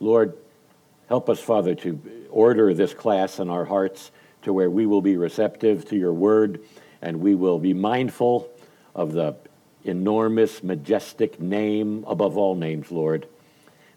[0.00, 0.36] Lord,
[1.08, 2.00] help us, Father, to
[2.30, 4.10] order this class in our hearts
[4.42, 6.60] to where we will be receptive to your word
[7.02, 8.48] and we will be mindful
[8.94, 9.36] of the
[9.84, 13.26] enormous, majestic name above all names, Lord,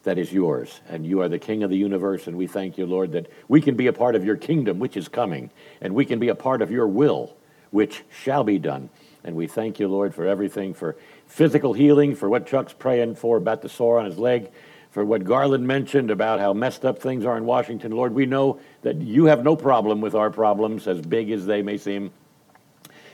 [0.03, 0.79] that is yours.
[0.87, 3.61] And you are the King of the universe, and we thank you, Lord, that we
[3.61, 6.35] can be a part of your kingdom, which is coming, and we can be a
[6.35, 7.35] part of your will,
[7.71, 8.89] which shall be done.
[9.23, 10.95] And we thank you, Lord, for everything, for
[11.27, 14.49] physical healing, for what Chuck's praying for about the sore on his leg,
[14.91, 17.93] for what Garland mentioned about how messed up things are in Washington.
[17.93, 21.61] Lord, we know that you have no problem with our problems, as big as they
[21.61, 22.11] may seem.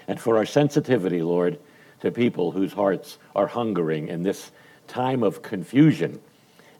[0.07, 1.59] And for our sensitivity, Lord,
[2.01, 4.51] to people whose hearts are hungering in this
[4.87, 6.19] time of confusion.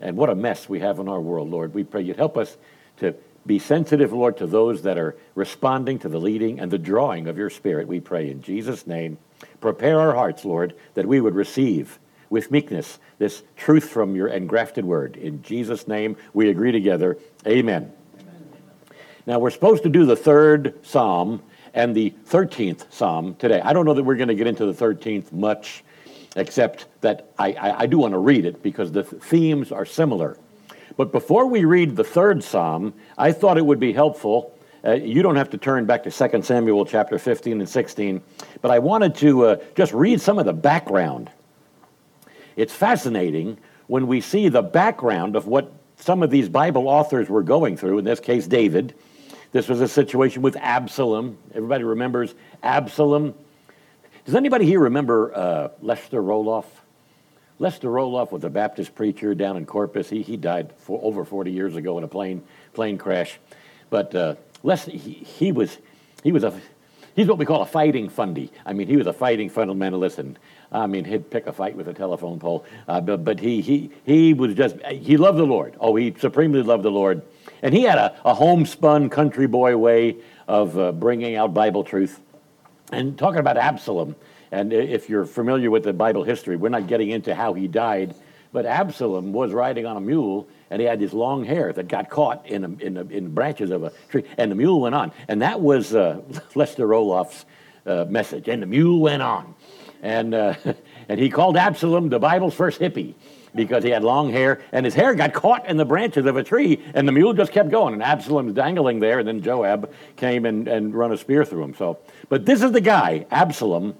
[0.02, 1.74] And what a mess we have in our world, Lord.
[1.74, 2.58] We pray you'd help us
[2.98, 7.28] to be sensitive, Lord, to those that are responding to the leading and the drawing
[7.28, 7.88] of your Spirit.
[7.88, 9.18] We pray in Jesus' name.
[9.62, 14.86] Prepare our hearts, Lord, that we would receive with meekness this truth from your engrafted
[14.86, 15.16] word.
[15.18, 17.18] In Jesus' name, we agree together.
[17.46, 17.92] Amen.
[18.20, 18.48] Amen.
[19.26, 21.42] Now, we're supposed to do the third psalm
[21.74, 23.62] and the 13th Psalm today.
[23.62, 25.84] I don't know that we're going to get into the 13th much,
[26.36, 29.86] except that I, I, I do want to read it because the th- themes are
[29.86, 30.38] similar.
[30.96, 34.58] But before we read the third Psalm, I thought it would be helpful.
[34.84, 38.22] Uh, you don't have to turn back to 2 Samuel chapter 15 and 16,
[38.62, 41.30] but I wanted to uh, just read some of the background.
[42.58, 47.44] It's fascinating when we see the background of what some of these Bible authors were
[47.44, 48.94] going through, in this case, David
[49.52, 51.38] this was a situation with Absalom.
[51.54, 53.34] Everybody remembers Absalom.
[54.26, 56.66] Does anybody here remember uh, Lester Roloff?
[57.60, 60.10] Lester Roloff was a Baptist preacher down in Corpus.
[60.10, 63.40] He, he died for over 40 years ago in a plane, plane crash.
[63.90, 65.78] But uh, Lester, he, he, was,
[66.24, 66.60] he was a,
[67.16, 68.52] he's what we call a fighting fundy.
[68.66, 70.38] I mean, he was a fighting fundamentalist, and
[70.72, 72.66] I mean, he'd pick a fight with a telephone pole.
[72.88, 75.76] Uh, but but he, he, he was just, he loved the Lord.
[75.80, 77.22] Oh, he supremely loved the Lord.
[77.62, 82.20] And he had a, a homespun country boy way of uh, bringing out Bible truth.
[82.92, 84.16] And talking about Absalom,
[84.52, 88.16] and if you're familiar with the Bible history, we're not getting into how he died,
[88.54, 92.10] but Absalom was riding on a mule and he had this long hair that got
[92.10, 95.12] caught in, a, in, a, in branches of a tree, and the mule went on.
[95.28, 96.22] And that was uh,
[96.56, 97.46] Lester Roloff's
[97.86, 99.56] uh, message, and the mule went on.
[100.02, 100.56] And, uh,
[101.10, 103.16] and he called Absalom the Bible's first hippie
[103.56, 106.44] because he had long hair, and his hair got caught in the branches of a
[106.44, 110.46] tree, and the mule just kept going, and Absalom's dangling there, and then Joab came
[110.46, 111.76] and, and run a spear through him.
[111.76, 111.98] So,
[112.30, 113.96] but this is the guy, Absalom,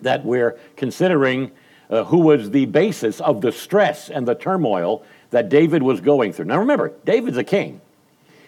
[0.00, 1.50] that we're considering
[1.90, 6.32] uh, who was the basis of the stress and the turmoil that David was going
[6.32, 6.46] through.
[6.46, 7.80] Now remember, David's a king,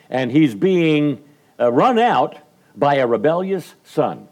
[0.08, 1.22] and he's being
[1.58, 2.36] uh, run out
[2.76, 4.28] by a rebellious son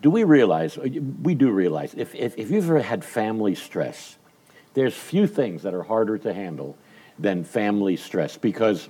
[0.00, 0.88] do we realize, uh,
[1.22, 4.16] we do realize, if, if, if, you've ever had family stress,
[4.74, 6.76] there's few things that are harder to handle
[7.18, 8.88] than family stress because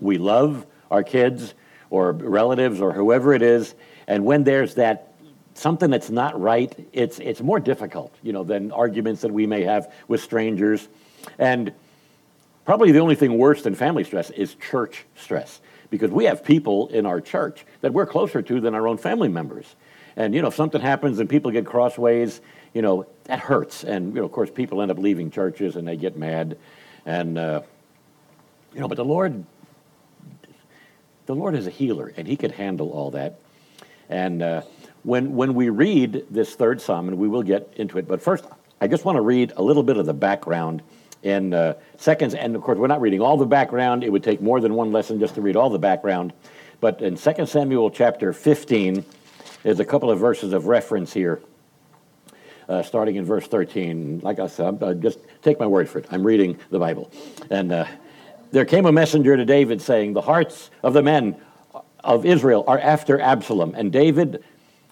[0.00, 1.54] we love our kids
[1.90, 3.74] or relatives or whoever it is,
[4.06, 5.10] and when there's that
[5.54, 9.62] something that's not right, it's, it's more difficult, you know, than arguments that we may
[9.62, 10.88] have with strangers.
[11.38, 11.72] And
[12.64, 15.60] probably the only thing worse than family stress is church stress
[15.90, 19.28] because we have people in our church that we're closer to than our own family
[19.28, 19.74] members.
[20.20, 22.42] And, you know, if something happens and people get crossways,
[22.74, 23.84] you know, that hurts.
[23.84, 26.58] And, you know, of course, people end up leaving churches and they get mad.
[27.06, 27.62] And, uh,
[28.74, 29.42] you know, but the Lord,
[31.24, 33.40] the Lord is a healer and he can handle all that.
[34.10, 34.62] And uh,
[35.04, 38.44] when, when we read this third psalm, and we will get into it, but first,
[38.78, 40.82] I just want to read a little bit of the background
[41.22, 42.34] in uh, seconds.
[42.34, 44.04] And of course, we're not reading all the background.
[44.04, 46.34] It would take more than one lesson just to read all the background.
[46.78, 49.02] But in 2 Samuel chapter 15,
[49.62, 51.40] there's a couple of verses of reference here,
[52.68, 54.20] uh, starting in verse 13.
[54.22, 56.06] Like I said, uh, just take my word for it.
[56.10, 57.10] I'm reading the Bible.
[57.50, 57.86] And uh,
[58.52, 61.36] there came a messenger to David saying, The hearts of the men
[62.02, 63.74] of Israel are after Absalom.
[63.76, 64.42] And David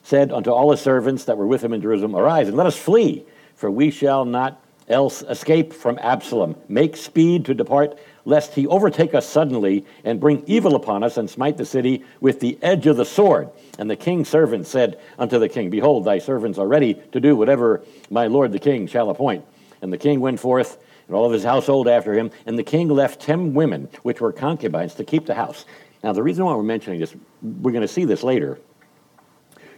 [0.03, 2.77] said unto all his servants that were with him in Jerusalem, Arise and let us
[2.77, 3.25] flee,
[3.55, 6.57] for we shall not else escape from Absalom.
[6.69, 11.29] Make speed to depart lest he overtake us suddenly and bring evil upon us and
[11.29, 13.51] smite the city with the edge of the sword.
[13.79, 17.37] And the king's servant said unto the king, Behold, thy servants are ready to do
[17.37, 19.45] whatever my lord the king shall appoint.
[19.81, 22.89] And the king went forth, and all of his household after him, and the king
[22.89, 25.65] left ten women, which were concubines, to keep the house.
[26.03, 28.59] Now, the reason why we're mentioning this, we're going to see this later.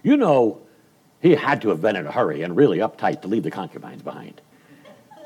[0.02, 0.62] You know,
[1.20, 4.02] he had to have been in a hurry and really uptight to leave the concubines
[4.02, 4.41] behind.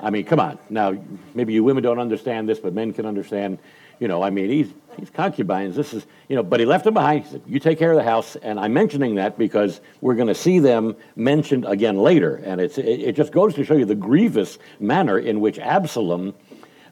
[0.05, 0.59] I mean, come on.
[0.69, 0.97] Now,
[1.35, 3.59] maybe you women don't understand this, but men can understand.
[3.99, 4.69] You know, I mean, he's,
[4.99, 5.77] he's concubines.
[5.77, 7.25] This is, you know, but he left them behind.
[7.25, 8.37] He said, You take care of the house.
[8.37, 12.37] And I'm mentioning that because we're going to see them mentioned again later.
[12.37, 16.35] And it's, it, it just goes to show you the grievous manner in which Absalom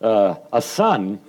[0.01, 1.21] uh, a son.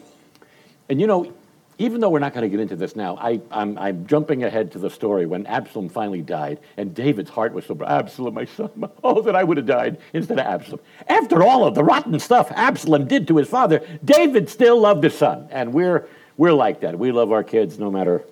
[0.88, 1.34] And you know,
[1.78, 4.72] even though we're not going to get into this now, I, I'm, I'm jumping ahead
[4.74, 7.96] to the story when Absalom finally died, and David's heart was so broken.
[7.96, 8.70] Absalom, my son,
[9.04, 10.80] oh, that I would have died instead of Absalom.
[11.08, 15.16] After all of the rotten stuff Absalom did to his father, David still loved his
[15.16, 16.98] son, and we're, we're like that.
[16.98, 18.24] We love our kids no matter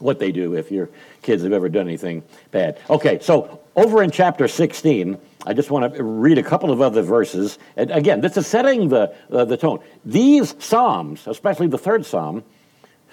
[0.00, 0.90] what they do if your
[1.22, 2.78] kids have ever done anything bad.
[2.90, 7.02] Okay, so over in chapter 16, I just want to read a couple of other
[7.02, 7.58] verses.
[7.76, 9.80] And again, this is setting the, uh, the tone.
[10.04, 12.44] These Psalms, especially the third Psalm,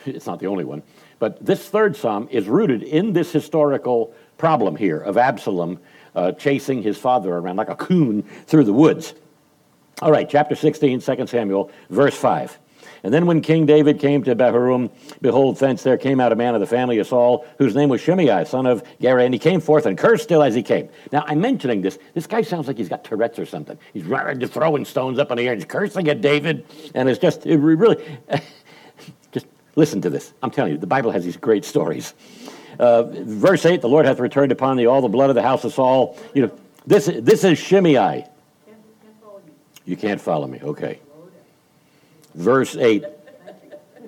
[0.05, 0.83] it's not the only one,
[1.19, 5.79] but this third psalm is rooted in this historical problem here of Absalom
[6.15, 9.13] uh, chasing his father around like a coon through the woods.
[10.01, 12.57] All right, chapter 16, 2 Samuel, verse 5.
[13.03, 16.53] And then when King David came to Bahurim, behold, thence there came out a man
[16.53, 19.59] of the family of Saul, whose name was Shimei, son of Gera, and he came
[19.59, 20.89] forth and cursed still as he came.
[21.11, 21.97] Now, I'm mentioning this.
[22.13, 23.77] This guy sounds like he's got Tourette's or something.
[23.93, 27.57] He's throwing stones up in the air he's cursing at David, and it's just, it
[27.57, 28.03] really,
[29.75, 30.33] Listen to this.
[30.43, 32.13] I'm telling you, the Bible has these great stories.
[32.79, 35.63] Uh, verse 8 The Lord hath returned upon thee all the blood of the house
[35.63, 36.17] of Saul.
[36.33, 36.51] You know,
[36.85, 38.25] this, this is Shimei.
[39.85, 40.59] You can't follow me.
[40.61, 40.99] Okay.
[42.35, 43.03] Verse 8.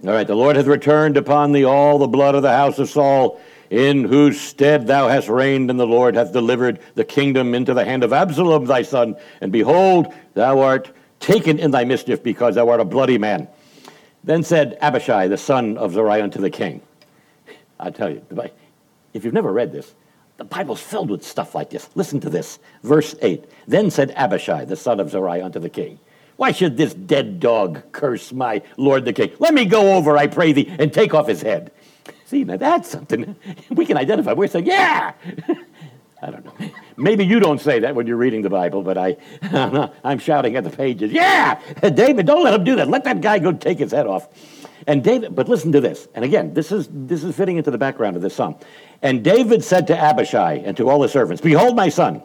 [0.06, 2.90] All right, the Lord hath returned upon thee all the blood of the house of
[2.90, 3.40] Saul,
[3.70, 7.86] in whose stead thou hast reigned, and the Lord hath delivered the kingdom into the
[7.86, 9.16] hand of Absalom thy son.
[9.40, 13.48] And behold, thou art taken in thy mischief, because thou art a bloody man.
[14.24, 16.82] Then said Abishai, the son of Zeruiah, unto the king.
[17.80, 18.22] I tell you,
[19.14, 19.94] if you've never read this,
[20.38, 21.90] the Bible's filled with stuff like this.
[21.96, 22.60] Listen to this.
[22.82, 23.46] Verse 8.
[23.68, 26.00] Then said Abishai, the son of Zeruiah, unto the king,
[26.38, 29.32] Why should this dead dog curse my lord the king?
[29.40, 31.72] Let me go over, I pray thee, and take off his head.
[32.26, 33.36] See, now that's something
[33.70, 34.34] we can identify.
[34.34, 35.14] We're saying, Yeah!
[36.24, 36.70] I don't know.
[36.98, 39.18] Maybe you don't say that when you're reading the Bible, but I,
[39.52, 41.12] uh, I'm shouting at the pages.
[41.12, 42.88] Yeah, uh, David, don't let him do that.
[42.88, 44.28] Let that guy go take his head off.
[44.88, 46.08] And David, but listen to this.
[46.14, 48.56] And again, this is this is fitting into the background of this psalm.
[49.02, 52.22] And David said to Abishai and to all the servants, Behold, my son,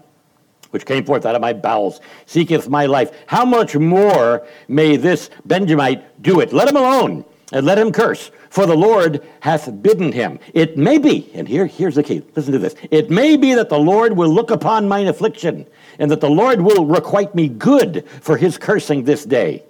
[0.71, 3.13] which came forth out of my bowels, seeketh my life.
[3.27, 6.53] How much more may this Benjamite do it?
[6.53, 10.39] Let him alone and let him curse, for the Lord hath bidden him.
[10.55, 12.75] It may be, and here, here's the key listen to this.
[12.91, 15.67] It may be that the Lord will look upon mine affliction,
[15.99, 19.63] and that the Lord will requite me good for his cursing this day.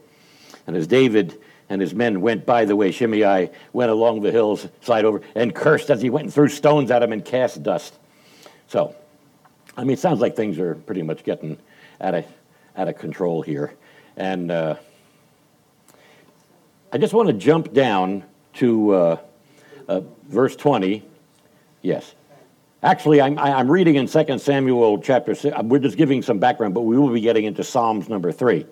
[0.67, 4.69] And as David and his men went by the way, Shimei went along the hills,
[4.81, 7.95] side over, and cursed as he went and threw stones at him and cast dust.
[8.69, 8.95] So,
[9.77, 11.59] I mean, it sounds like things are pretty much getting
[12.01, 12.25] out of,
[12.77, 13.75] out of control here.
[14.17, 14.77] And, uh,
[16.91, 18.25] I just want to jump down
[18.59, 19.17] to uh,
[19.89, 21.05] uh, verse 20.
[21.83, 22.15] Yes.
[22.83, 25.57] Actually, I'm, I'm reading in 2 Samuel chapter 6.
[25.65, 28.67] We're just giving some background, but we will be getting into Psalms number 3.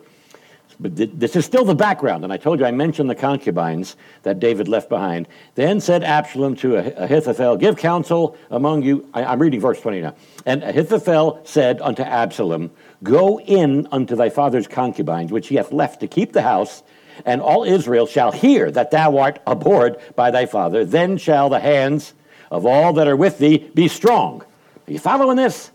[0.79, 3.97] But th- this is still the background, and I told you I mentioned the concubines
[4.23, 5.27] that David left behind.
[5.55, 9.09] Then said Absalom to Ahithophel, Give counsel among you.
[9.15, 10.15] I, I'm reading verse 20 now.
[10.45, 12.71] And Ahithophel said unto Absalom,
[13.03, 16.83] Go in unto thy father's concubines, which he hath left to keep the house,
[17.25, 20.85] and all Israel shall hear that thou art abhorred by thy father.
[20.85, 22.15] Then shall the hands
[22.51, 24.43] of all that are with thee be strong.
[24.87, 25.71] Are you following this?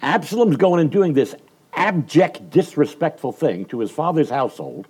[0.00, 1.34] Absalom's going and doing this
[1.74, 4.86] abject, disrespectful thing to his father's household,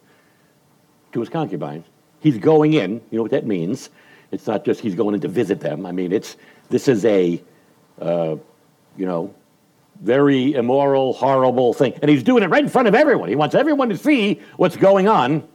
[1.12, 1.86] to his concubines.
[2.20, 3.00] He's going in.
[3.10, 3.90] You know what that means?
[4.30, 5.86] It's not just he's going in to visit them.
[5.86, 6.36] I mean, it's
[6.68, 7.42] this is a,
[8.00, 8.36] uh,
[8.96, 9.34] you know,
[10.02, 13.28] very immoral, horrible thing, and he's doing it right in front of everyone.
[13.28, 15.48] He wants everyone to see what's going on.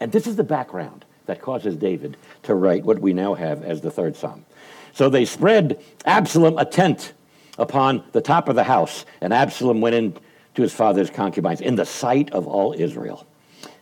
[0.00, 3.80] And this is the background that causes David to write what we now have as
[3.80, 4.44] the third psalm.
[4.92, 7.12] So they spread Absalom a tent
[7.58, 10.16] upon the top of the house, and Absalom went in
[10.54, 13.26] to his father's concubines in the sight of all Israel.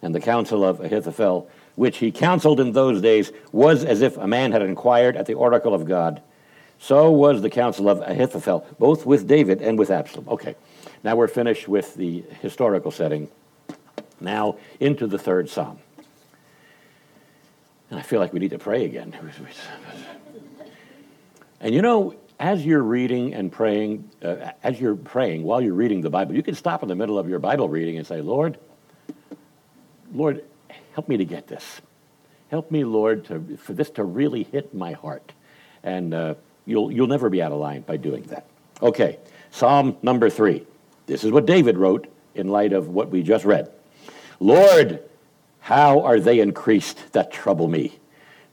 [0.03, 4.27] And the counsel of Ahithophel, which he counseled in those days, was as if a
[4.27, 6.23] man had inquired at the oracle of God.
[6.79, 10.29] So was the counsel of Ahithophel, both with David and with Absalom.
[10.29, 10.55] Okay,
[11.03, 13.29] now we're finished with the historical setting.
[14.21, 15.79] Now into the third psalm.
[17.91, 19.15] And I feel like we need to pray again.
[21.61, 26.01] And you know, as you're reading and praying, uh, as you're praying while you're reading
[26.01, 28.59] the Bible, you can stop in the middle of your Bible reading and say, Lord,
[30.13, 30.43] Lord,
[30.95, 31.83] help me to get this.
[32.51, 35.33] Help me, Lord, to, for this to really hit my heart.
[35.83, 38.47] And uh, you'll, you'll never be out of line by doing that.
[38.83, 39.19] Okay,
[39.51, 40.67] Psalm number three.
[41.07, 43.71] This is what David wrote in light of what we just read.
[44.39, 45.03] Lord,
[45.61, 47.99] how are they increased that trouble me?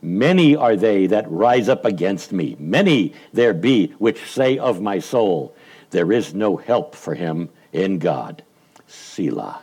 [0.02, 2.56] Many are they that rise up against me.
[2.60, 5.56] Many there be which say of my soul,
[5.90, 8.44] There is no help for him in God.
[8.88, 9.62] Selah.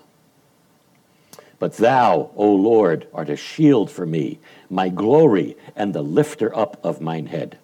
[1.59, 6.79] But thou, O Lord, art a shield for me, my glory, and the lifter up
[6.85, 7.59] of mine head.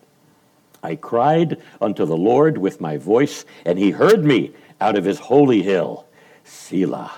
[0.83, 5.19] I cried unto the Lord with my voice, and he heard me out of his
[5.19, 6.07] holy hill.
[6.45, 7.13] Selah.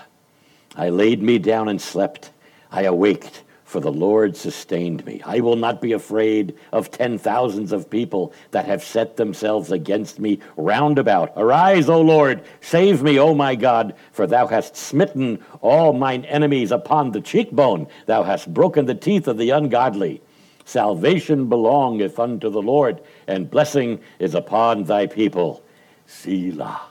[0.75, 2.31] I laid me down and slept.
[2.73, 5.19] I awaked for the Lord sustained me.
[5.25, 10.19] I will not be afraid of ten thousands of people that have set themselves against
[10.19, 11.33] me round about.
[11.35, 16.71] Arise, O Lord, save me, O my God, for thou hast smitten all mine enemies
[16.71, 17.87] upon the cheekbone.
[18.05, 20.21] Thou hast broken the teeth of the ungodly.
[20.65, 25.63] Salvation belongeth unto the Lord, and blessing is upon thy people.
[26.05, 26.81] Selah.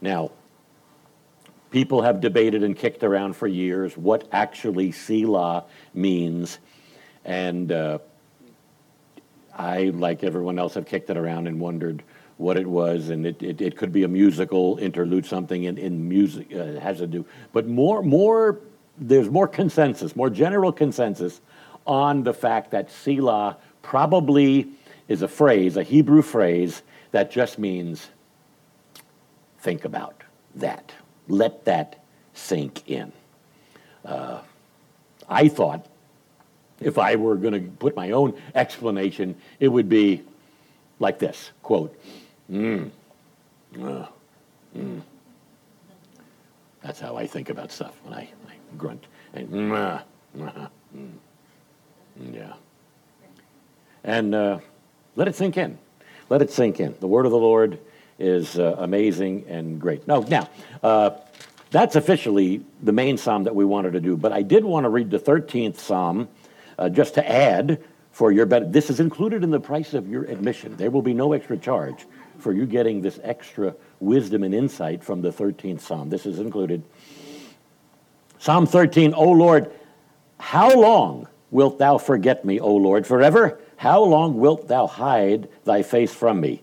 [0.00, 0.32] Now,
[1.70, 6.58] People have debated and kicked around for years what actually Selah means.
[7.24, 7.98] And uh,
[9.54, 12.02] I, like everyone else, have kicked it around and wondered
[12.38, 13.10] what it was.
[13.10, 16.98] And it, it, it could be a musical interlude, something in, in music uh, has
[16.98, 17.26] to do.
[17.52, 18.60] But more, more,
[18.96, 21.40] there's more consensus, more general consensus
[21.86, 24.68] on the fact that Selah probably
[25.08, 28.08] is a phrase, a Hebrew phrase, that just means
[29.58, 30.22] think about
[30.54, 30.92] that
[31.28, 32.02] let that
[32.34, 33.12] sink in.
[34.04, 34.40] Uh,
[35.28, 35.86] I thought
[36.80, 40.22] if I were going to put my own explanation, it would be
[40.98, 41.98] like this quote,
[42.50, 42.90] mm,
[43.82, 44.06] uh,
[44.76, 45.02] mm.
[46.82, 49.04] That's how I think about stuff when I, I grunt.
[49.34, 51.12] And, mm, uh, uh, mm,
[52.32, 52.52] yeah.
[54.04, 54.58] And uh,
[55.16, 55.78] let it sink in.
[56.28, 56.94] Let it sink in.
[57.00, 57.78] The word of the Lord
[58.18, 60.06] is uh, amazing and great.
[60.08, 60.48] No, now,
[60.82, 61.10] uh,
[61.70, 64.88] that's officially the main psalm that we wanted to do, but I did want to
[64.88, 66.28] read the 13th psalm
[66.78, 67.82] uh, just to add
[68.12, 68.72] for your benefit.
[68.72, 70.76] This is included in the price of your admission.
[70.76, 72.06] There will be no extra charge
[72.38, 76.08] for you getting this extra wisdom and insight from the 13th psalm.
[76.08, 76.82] This is included.
[78.38, 79.70] Psalm 13, O Lord,
[80.38, 83.60] how long wilt thou forget me, O Lord, forever?
[83.76, 86.62] How long wilt thou hide thy face from me?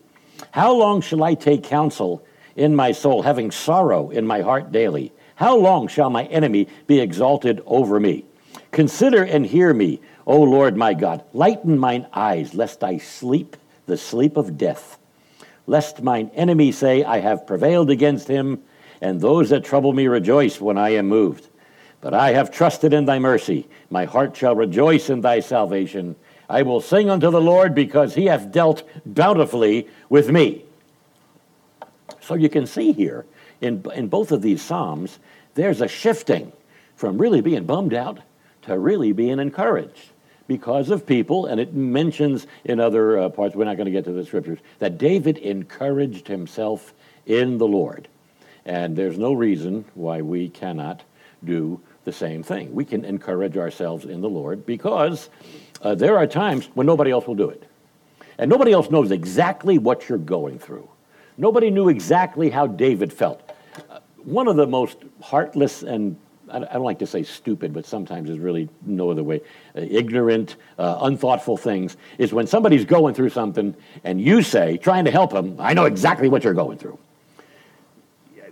[0.51, 2.25] How long shall I take counsel
[2.55, 5.11] in my soul, having sorrow in my heart daily?
[5.35, 8.25] How long shall my enemy be exalted over me?
[8.71, 11.23] Consider and hear me, O Lord my God.
[11.33, 14.97] Lighten mine eyes, lest I sleep the sleep of death.
[15.67, 18.61] Lest mine enemy say, I have prevailed against him,
[19.01, 21.47] and those that trouble me rejoice when I am moved.
[22.01, 23.67] But I have trusted in thy mercy.
[23.89, 26.15] My heart shall rejoice in thy salvation.
[26.49, 30.63] I will sing unto the Lord because he hath dealt bountifully with me.
[32.21, 33.25] So you can see here
[33.61, 35.19] in, in both of these Psalms,
[35.55, 36.51] there's a shifting
[36.95, 38.19] from really being bummed out
[38.63, 40.09] to really being encouraged
[40.47, 44.05] because of people, and it mentions in other uh, parts, we're not going to get
[44.05, 46.93] to the scriptures, that David encouraged himself
[47.25, 48.07] in the Lord.
[48.65, 51.03] And there's no reason why we cannot
[51.43, 52.73] do the same thing.
[52.73, 55.29] We can encourage ourselves in the Lord because
[55.85, 57.63] uh, there are times when nobody else will do it.
[58.39, 60.89] And nobody else knows exactly what you're going through.
[61.37, 63.51] Nobody knew exactly how David felt.
[63.89, 66.17] Uh, one of the most heartless and
[66.51, 69.41] I don't like to say stupid, but sometimes there's really no other way.
[69.75, 75.05] Uh, ignorant, uh, unthoughtful things is when somebody's going through something and you say, trying
[75.05, 76.97] to help them, I know exactly what you're going through.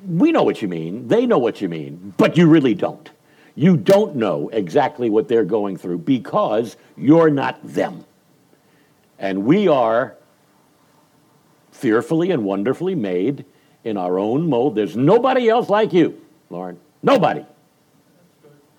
[0.07, 3.09] We know what you mean, they know what you mean, but you really don't.
[3.55, 8.05] You don't know exactly what they're going through because you're not them.
[9.19, 10.15] And we are
[11.71, 13.45] fearfully and wonderfully made
[13.83, 14.75] in our own mold.
[14.75, 16.19] There's nobody else like you,
[16.49, 16.79] Lauren.
[17.01, 17.45] Nobody.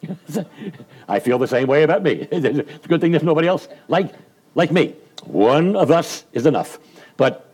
[1.08, 2.26] I feel the same way about me.
[2.32, 4.12] It's a good thing there's nobody else like,
[4.54, 4.94] like me.
[5.24, 6.78] One of us is enough.
[7.16, 7.48] But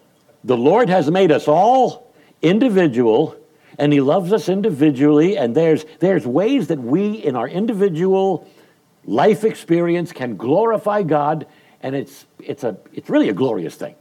[0.44, 2.12] the Lord has made us all
[2.42, 3.36] individual
[3.80, 8.46] and he loves us individually and there's there's ways that we in our individual
[9.06, 11.46] life experience can glorify God
[11.80, 13.94] and it's it's a it's really a glorious thing.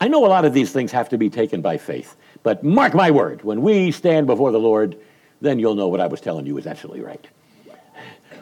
[0.00, 2.94] I know a lot of these things have to be taken by faith, but mark
[2.94, 4.96] my word, when we stand before the Lord,
[5.40, 7.26] then you'll know what I was telling you is absolutely right.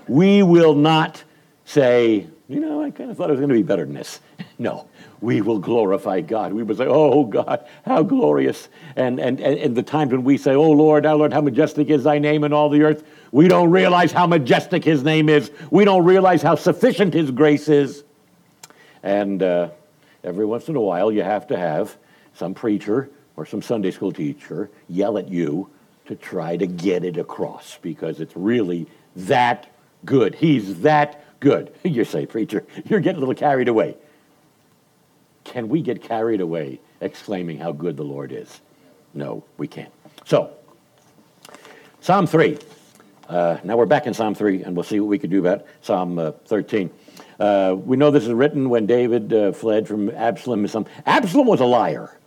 [0.06, 1.22] We will not
[1.64, 4.20] say, you know, I kind of thought it was going to be better than this.
[4.56, 4.86] No,
[5.20, 6.52] we will glorify God.
[6.52, 8.68] We will say, oh, God, how glorious.
[8.94, 12.04] And, and, and the times when we say, oh, Lord, our Lord, how majestic is
[12.04, 15.50] thy name in all the earth, we don't realize how majestic his name is.
[15.72, 18.04] We don't realize how sufficient his grace is.
[19.02, 19.70] And uh,
[20.22, 21.96] every once in a while, you have to have
[22.34, 25.68] some preacher or some Sunday school teacher yell at you
[26.06, 28.86] to try to get it across because it's really
[29.16, 29.68] that
[30.04, 30.36] good.
[30.36, 31.72] He's that good.
[31.84, 33.96] You say, preacher, you're getting a little carried away.
[35.44, 38.60] Can we get carried away exclaiming how good the Lord is?
[39.12, 39.92] No, we can't.
[40.24, 40.50] So,
[42.00, 42.58] Psalm 3.
[43.28, 45.66] Uh, now we're back in Psalm 3, and we'll see what we can do about
[45.82, 46.90] Psalm uh, 13.
[47.38, 50.66] Uh, we know this is written when David uh, fled from Absalom.
[51.06, 52.18] Absalom was a liar,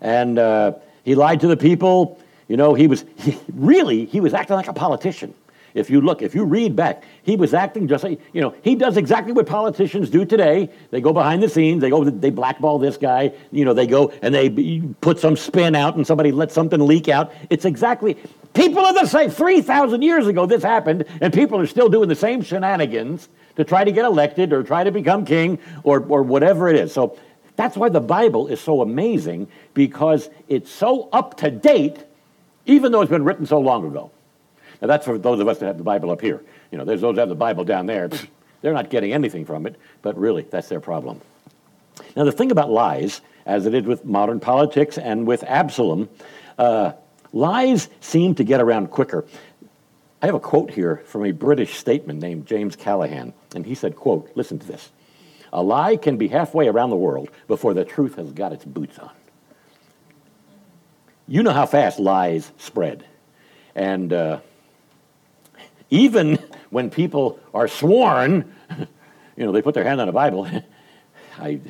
[0.00, 0.72] and uh,
[1.04, 2.20] he lied to the people.
[2.48, 5.34] You know, he was he, really he was acting like a politician.
[5.76, 8.74] If you look, if you read back, he was acting just like, you know, he
[8.74, 10.70] does exactly what politicians do today.
[10.90, 14.10] They go behind the scenes, they go, they blackball this guy, you know, they go
[14.22, 17.30] and they put some spin out and somebody lets something leak out.
[17.50, 18.16] It's exactly,
[18.54, 19.30] people are the same.
[19.30, 23.84] 3,000 years ago this happened, and people are still doing the same shenanigans to try
[23.84, 26.94] to get elected or try to become king or, or whatever it is.
[26.94, 27.18] So
[27.56, 31.98] that's why the Bible is so amazing because it's so up to date,
[32.64, 34.10] even though it's been written so long ago.
[34.80, 36.42] Now, that's for those of us that have the Bible up here.
[36.70, 38.10] You know, there's those that have the Bible down there.
[38.60, 41.20] They're not getting anything from it, but really, that's their problem.
[42.16, 46.08] Now, the thing about lies, as it is with modern politics and with Absalom,
[46.58, 46.92] uh,
[47.32, 49.24] lies seem to get around quicker.
[50.22, 53.96] I have a quote here from a British statesman named James Callaghan, and he said,
[53.96, 54.90] quote, listen to this.
[55.52, 58.98] A lie can be halfway around the world before the truth has got its boots
[58.98, 59.10] on.
[61.28, 63.04] You know how fast lies spread.
[63.74, 64.40] And uh,
[65.90, 66.38] even
[66.70, 68.52] when people are sworn,
[69.36, 70.48] you know, they put their hand on a Bible.
[71.38, 71.60] I,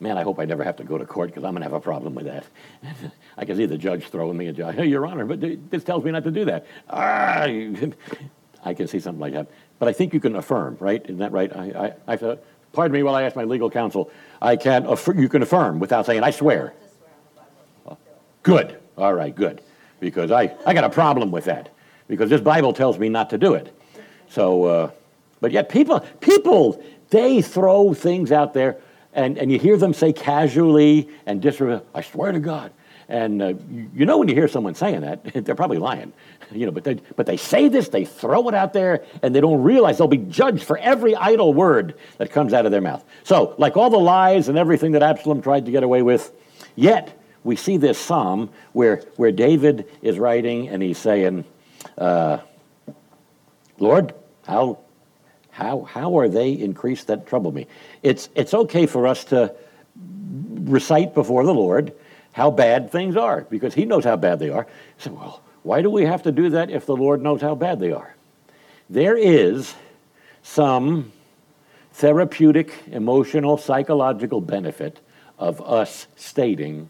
[0.00, 1.72] man, I hope I never have to go to court because I'm going to have
[1.72, 2.44] a problem with that.
[3.36, 4.76] I can see the judge throwing me a judge.
[4.76, 6.66] Hey, Your Honor, but this tells me not to do that.
[6.88, 7.46] Ah,
[8.64, 9.48] I can see something like that.
[9.78, 11.02] But I think you can affirm, right?
[11.04, 11.54] Isn't that right?
[11.54, 12.38] I, I, I
[12.72, 14.10] pardon me while I ask my legal counsel.
[14.42, 16.74] I can affirm, you can affirm without saying, I swear.
[18.42, 18.78] Good.
[18.96, 19.62] All right, good.
[19.98, 21.70] Because I, I got a problem with that
[22.10, 23.74] because this Bible tells me not to do it.
[24.28, 24.90] So, uh,
[25.40, 28.78] but yet people, people, they throw things out there,
[29.14, 32.72] and, and you hear them say casually and disrespect, I swear to God.
[33.08, 33.54] And uh,
[33.94, 36.12] you know when you hear someone saying that, they're probably lying.
[36.52, 39.40] You know, but they, but they say this, they throw it out there, and they
[39.40, 43.04] don't realize they'll be judged for every idle word that comes out of their mouth.
[43.22, 46.32] So, like all the lies and everything that Absalom tried to get away with,
[46.74, 51.44] yet we see this psalm where, where David is writing and he's saying,
[51.98, 52.38] uh,
[53.78, 54.14] Lord,
[54.46, 54.78] how,
[55.50, 57.66] how, how are they increased that trouble me?
[58.02, 59.54] It's, it's okay for us to
[60.64, 61.92] recite before the Lord
[62.32, 64.66] how bad things are because He knows how bad they are.
[64.98, 67.80] So, well, why do we have to do that if the Lord knows how bad
[67.80, 68.14] they are?
[68.88, 69.74] There is
[70.42, 71.12] some
[71.92, 75.00] therapeutic, emotional, psychological benefit
[75.38, 76.88] of us stating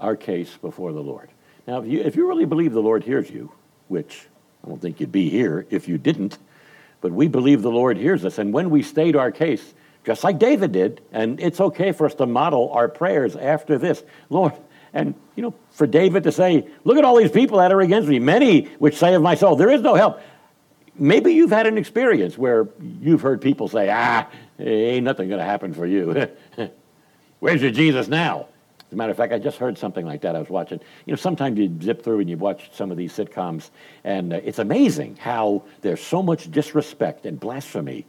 [0.00, 1.30] our case before the Lord.
[1.66, 3.52] Now, if you, if you really believe the Lord hears you,
[3.88, 4.26] which
[4.64, 6.38] I don't think you'd be here if you didn't.
[7.00, 8.38] But we believe the Lord hears us.
[8.38, 12.14] And when we state our case, just like David did, and it's okay for us
[12.16, 14.52] to model our prayers after this, Lord,
[14.92, 18.08] and you know, for David to say, Look at all these people that are against
[18.08, 20.20] me, many which say of my soul, there is no help.
[20.94, 22.68] Maybe you've had an experience where
[23.00, 26.28] you've heard people say, Ah, ain't nothing going to happen for you.
[27.40, 28.48] Where's your Jesus now?
[28.88, 30.36] As a matter of fact, I just heard something like that.
[30.36, 30.78] I was watching.
[31.06, 33.70] You know, sometimes you zip through and you watch some of these sitcoms,
[34.04, 38.06] and uh, it's amazing how there's so much disrespect and blasphemy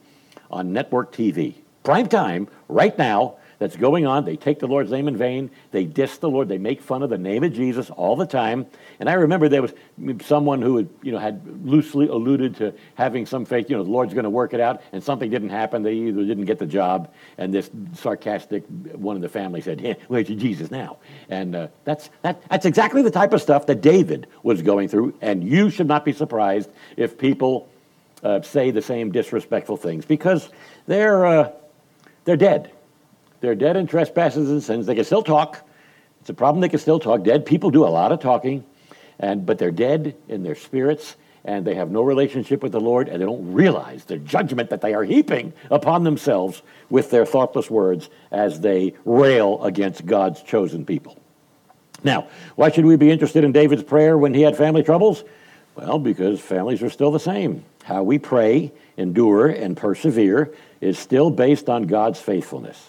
[0.51, 1.55] on network TV.
[1.83, 4.25] Prime time, right now, that's going on.
[4.25, 5.49] They take the Lord's name in vain.
[5.71, 6.47] They diss the Lord.
[6.47, 8.67] They make fun of the name of Jesus all the time.
[8.99, 9.73] And I remember there was
[10.21, 13.89] someone who had, you know, had loosely alluded to having some faith, you know, the
[13.89, 15.83] Lord's going to work it out, and something didn't happen.
[15.83, 19.97] They either didn't get the job, and this sarcastic one of the family said, hey,
[20.07, 20.97] where's your Jesus now?
[21.29, 25.15] And uh, that's, that, that's exactly the type of stuff that David was going through,
[25.21, 27.69] and you should not be surprised if people
[28.23, 30.49] uh, say the same disrespectful things because
[30.85, 31.51] they're, uh,
[32.25, 32.71] they're dead.
[33.39, 34.85] They're dead in trespasses and sins.
[34.85, 35.67] They can still talk.
[36.21, 37.23] It's a problem they can still talk.
[37.23, 38.65] Dead people do a lot of talking,
[39.19, 43.07] and, but they're dead in their spirits, and they have no relationship with the Lord,
[43.07, 47.69] and they don't realize the judgment that they are heaping upon themselves with their thoughtless
[47.69, 51.17] words as they rail against God's chosen people.
[52.03, 55.23] Now, why should we be interested in David's prayer when he had family troubles?
[55.75, 57.63] Well, because families are still the same.
[57.83, 62.83] How we pray, endure, and persevere is still based on God's faithfulness.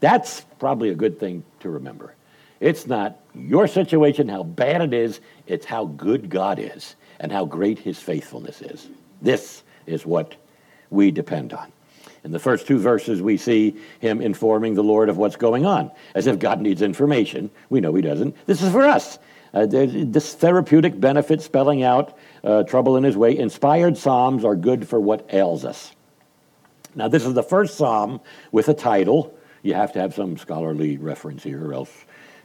[0.00, 2.14] That's probably a good thing to remember.
[2.58, 7.44] It's not your situation, how bad it is, it's how good God is and how
[7.44, 8.88] great his faithfulness is.
[9.22, 10.36] This is what
[10.90, 11.72] we depend on.
[12.24, 15.90] In the first two verses, we see him informing the Lord of what's going on,
[16.14, 17.50] as if God needs information.
[17.70, 18.36] We know he doesn't.
[18.46, 19.18] This is for us.
[19.52, 23.36] Uh, this therapeutic benefit spelling out uh, trouble in his way.
[23.36, 25.92] Inspired psalms are good for what ails us.
[26.94, 28.20] Now, this is the first psalm
[28.52, 31.90] with a title you have to have some scholarly reference here, or else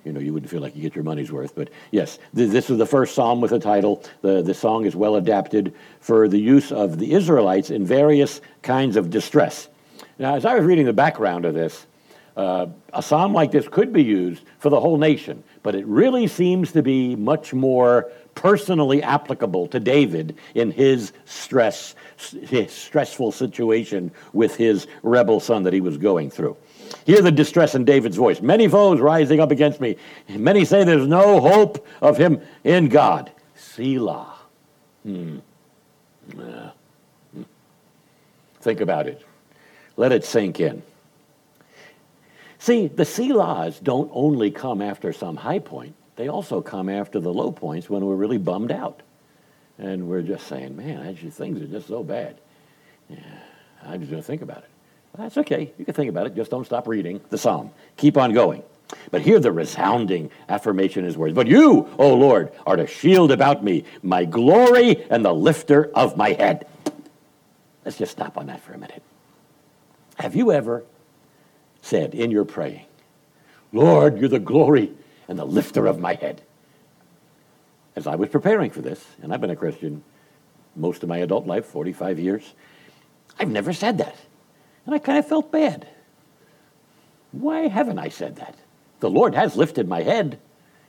[0.06, 1.56] you know, you wouldn't feel like you get your money's worth.
[1.56, 4.04] But yes, th- this is the first psalm with a title.
[4.22, 8.96] The, the song is well adapted for the use of the Israelites in various kinds
[8.96, 9.68] of distress.
[10.20, 11.88] Now, as I was reading the background of this,
[12.38, 16.28] uh, a psalm like this could be used for the whole nation, but it really
[16.28, 24.12] seems to be much more personally applicable to David in his stress, his stressful situation
[24.34, 26.58] with his rebel son that he was going through.
[27.06, 28.42] Hear the distress in David's voice.
[28.42, 29.98] Many foes rising up against me.
[30.28, 33.32] Many say there's no hope of him in God.
[33.56, 34.36] Selah.
[35.04, 35.38] Hmm.
[38.62, 39.22] Think about it.
[39.98, 40.82] Let it sink in.
[42.58, 47.32] See, the Selahs don't only come after some high point, they also come after the
[47.32, 49.02] low points when we're really bummed out.
[49.78, 52.40] And we're just saying, man, actually, things are just so bad.
[53.10, 53.20] Yeah,
[53.84, 54.70] I'm just to think about it.
[55.16, 55.74] That's okay.
[55.78, 56.36] You can think about it.
[56.36, 57.72] Just don't stop reading the psalm.
[57.98, 58.64] Keep on going.
[59.12, 61.34] But hear the resounding affirmation in his words.
[61.34, 66.18] But you, O Lord, are the shield about me, my glory and the lifter of
[66.18, 66.68] my head.
[67.84, 69.02] Let's just stop on that for a minute.
[70.18, 70.84] Have you ever
[71.82, 72.86] said in your praying,
[73.72, 74.92] Lord, you're the glory
[75.28, 76.42] and the lifter of my head?
[77.96, 80.04] As I was preparing for this, and I've been a Christian
[80.76, 82.54] most of my adult life, 45 years,
[83.40, 84.16] I've never said that.
[84.86, 85.88] And I kind of felt bad.
[87.32, 88.56] Why haven't I said that?
[89.00, 90.40] The Lord has lifted my head.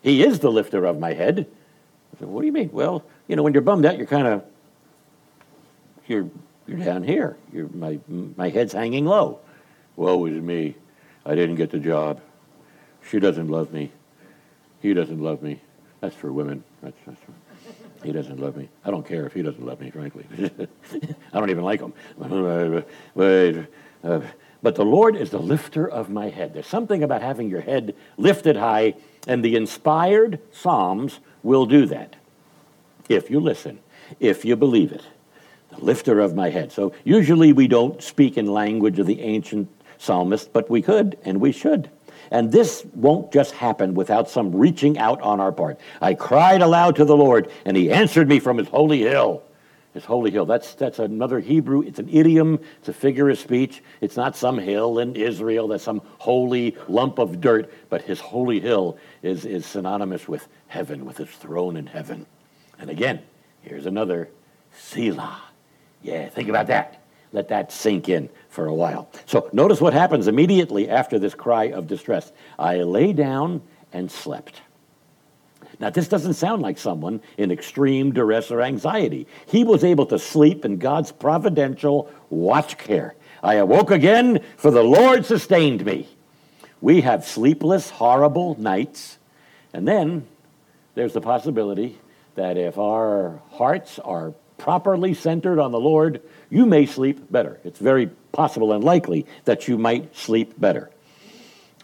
[0.02, 1.46] He is the lifter of my head.
[2.14, 2.70] I said, what do you mean?
[2.72, 4.44] Well, you know, when you're bummed out, you're kind of,
[6.06, 6.30] you're,
[6.66, 7.36] you're down here.
[7.52, 9.40] You're, my, my head's hanging low.
[9.96, 10.76] Woe is me.
[11.24, 12.20] I didn't get the job.
[13.10, 13.90] She doesn't love me.
[14.80, 15.60] He doesn't love me.
[16.00, 16.62] That's for women.
[16.82, 17.32] That's, that's for,
[18.04, 18.68] he doesn't love me.
[18.84, 20.26] I don't care if he doesn't love me, frankly.
[21.32, 21.92] I don't even like him.
[23.16, 23.66] But,
[24.04, 24.20] uh,
[24.62, 26.54] but the Lord is the lifter of my head.
[26.54, 28.94] There's something about having your head lifted high,
[29.26, 32.16] and the inspired Psalms will do that.
[33.08, 33.78] If you listen,
[34.20, 35.02] if you believe it.
[35.70, 36.72] The lifter of my head.
[36.72, 41.40] So usually we don't speak in language of the ancient psalmist, but we could and
[41.40, 41.90] we should.
[42.30, 45.78] And this won't just happen without some reaching out on our part.
[46.00, 49.42] I cried aloud to the Lord, and he answered me from his holy hill.
[49.96, 50.44] His holy hill.
[50.44, 51.80] That's, that's another Hebrew.
[51.80, 52.60] It's an idiom.
[52.80, 53.82] It's a figure of speech.
[54.02, 58.60] It's not some hill in Israel that's some holy lump of dirt, but his holy
[58.60, 62.26] hill is, is synonymous with heaven, with his throne in heaven.
[62.78, 63.22] And again,
[63.62, 64.28] here's another
[64.76, 65.42] Selah.
[66.02, 67.02] Yeah, think about that.
[67.32, 69.08] Let that sink in for a while.
[69.24, 72.32] So notice what happens immediately after this cry of distress.
[72.58, 73.62] I lay down
[73.94, 74.60] and slept.
[75.78, 79.26] Now, this doesn't sound like someone in extreme duress or anxiety.
[79.46, 83.14] He was able to sleep in God's providential watch care.
[83.42, 86.08] I awoke again, for the Lord sustained me.
[86.80, 89.18] We have sleepless, horrible nights.
[89.72, 90.26] And then
[90.94, 91.98] there's the possibility
[92.36, 97.60] that if our hearts are properly centered on the Lord, you may sleep better.
[97.64, 100.90] It's very possible and likely that you might sleep better.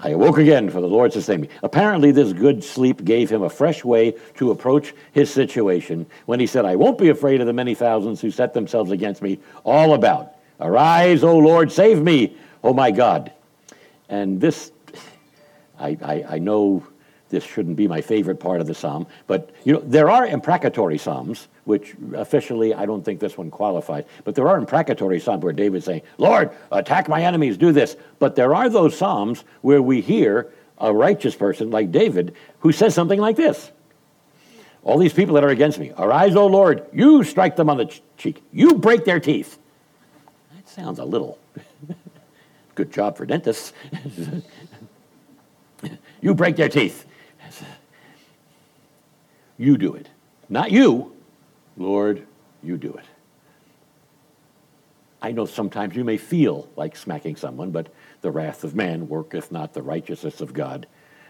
[0.05, 1.49] I awoke again, for the Lord sustained me.
[1.63, 6.47] Apparently, this good sleep gave him a fresh way to approach his situation when he
[6.49, 9.95] said, I won't be afraid of the many thousands who set themselves against me all
[9.95, 10.35] about.
[10.61, 13.33] Arise, O Lord, save me, O my God.
[14.09, 14.73] And this,
[15.79, 16.85] I, I, I know
[17.33, 20.99] this shouldn't be my favorite part of the psalm, but you know there are imprecatory
[20.99, 25.55] psalms, which officially I don't think this one qualifies, but there are imprecatory psalms where
[25.55, 30.03] David's saying, "Lord, attack my enemies, do this." But there are those psalms where we
[30.03, 33.73] hear a righteous person like David who says something like this:
[34.85, 36.85] "All these people that are against me, arise, O Lord!
[36.93, 38.43] You strike them on the cheek.
[38.53, 39.59] You break their teeth."
[40.55, 41.39] That sounds a little.
[42.75, 43.73] Good job for dentists.
[46.21, 47.07] you break their teeth.
[49.63, 50.09] You do it.
[50.49, 51.15] Not you.
[51.77, 52.27] Lord,
[52.65, 53.05] you do it.
[55.23, 57.87] I know sometimes you may feel like smacking someone, but
[58.23, 60.89] the wrath of man worketh not the righteousness of God.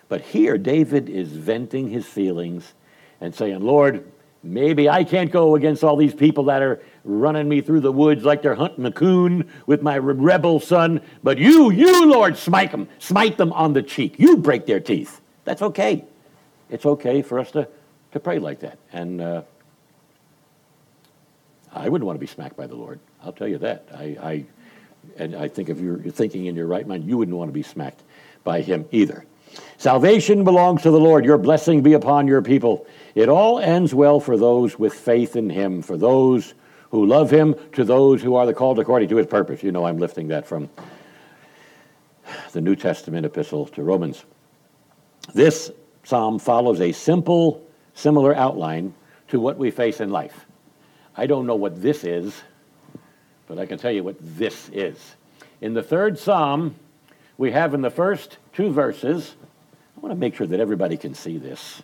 [0.09, 2.73] But here, David is venting his feelings
[3.21, 4.11] and saying, Lord,
[4.43, 8.25] maybe I can't go against all these people that are running me through the woods
[8.25, 12.89] like they're hunting a coon with my rebel son, but you, you, Lord, smite them,
[12.99, 14.15] smite them on the cheek.
[14.19, 15.21] You break their teeth.
[15.45, 16.07] That's okay.
[16.71, 17.69] It's okay for us to
[18.13, 18.79] to pray like that.
[18.93, 19.43] And uh,
[21.73, 23.01] I wouldn't want to be smacked by the Lord.
[23.23, 23.89] I'll tell you that.
[23.95, 24.45] I, I,
[25.17, 27.63] and I think if you're thinking in your right mind, you wouldn't want to be
[27.63, 28.03] smacked
[28.45, 29.25] by him either.
[29.77, 31.25] Salvation belongs to the Lord.
[31.25, 32.87] Your blessing be upon your people.
[33.15, 36.55] It all ends well for those with faith in him, for those
[36.91, 39.63] who love him, to those who are the called according to his purpose.
[39.63, 40.71] You know, I'm lifting that from
[42.53, 44.25] the New Testament epistle to Romans.
[45.35, 45.71] This
[46.05, 48.95] psalm follows a simple, similar outline
[49.29, 50.47] to what we face in life.
[51.17, 52.43] I don't know what this is,
[53.47, 55.17] but I can tell you what this is.
[55.61, 56.75] In the third psalm,
[57.39, 59.35] we have in the first two verses,
[59.97, 61.83] I want to make sure that everybody can see this.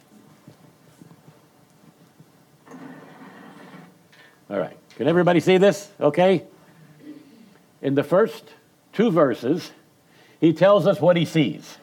[4.51, 4.77] All right.
[4.97, 5.91] Can everybody see this?
[6.01, 6.45] Okay.
[7.83, 8.45] In the first
[8.93, 9.71] two verses,
[10.41, 11.77] he tells us what he sees.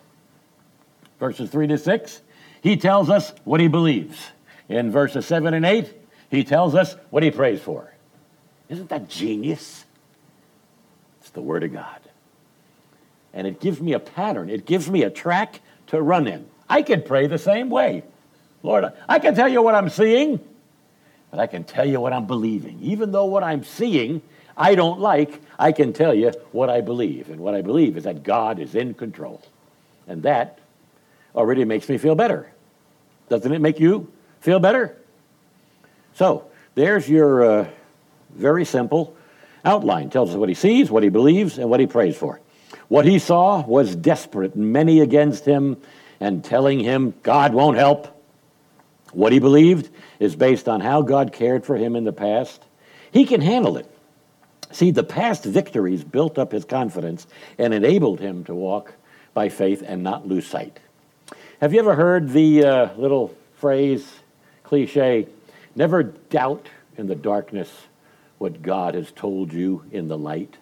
[1.19, 2.21] Verses 3 to 6,
[2.65, 4.17] he tells us what he believes.
[4.69, 5.93] In verses 7 and 8,
[6.31, 7.93] he tells us what he prays for.
[8.69, 9.85] Isn't that genius?
[11.21, 11.99] It's the Word of God.
[13.35, 16.47] And it gives me a pattern, it gives me a track to run in.
[16.67, 18.01] I can pray the same way.
[18.63, 20.39] Lord, I can tell you what I'm seeing,
[21.29, 22.79] but I can tell you what I'm believing.
[22.81, 24.23] Even though what I'm seeing
[24.57, 27.29] I don't like, I can tell you what I believe.
[27.29, 29.43] And what I believe is that God is in control.
[30.07, 30.57] And that
[31.35, 32.49] already makes me feel better.
[33.29, 34.97] Doesn't it make you feel better?
[36.13, 37.67] So, there's your uh,
[38.31, 39.15] very simple
[39.63, 40.09] outline.
[40.09, 42.39] Tells us what he sees, what he believes, and what he prays for.
[42.87, 45.77] What he saw was desperate, many against him,
[46.19, 48.11] and telling him God won't help.
[49.11, 52.61] What he believed is based on how God cared for him in the past.
[53.11, 53.89] He can handle it.
[54.71, 57.25] See, the past victories built up his confidence
[57.57, 58.93] and enabled him to walk
[59.33, 60.79] by faith and not lose sight.
[61.61, 64.05] Have you ever heard the uh, little phrase,
[64.63, 65.29] cliche,
[65.73, 67.71] never doubt in the darkness
[68.39, 70.57] what God has told you in the light?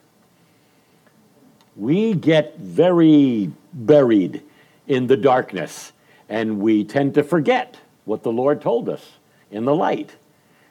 [1.75, 4.43] We get very buried
[4.87, 5.93] in the darkness
[6.29, 9.13] and we tend to forget what the Lord told us
[9.49, 10.11] in the light.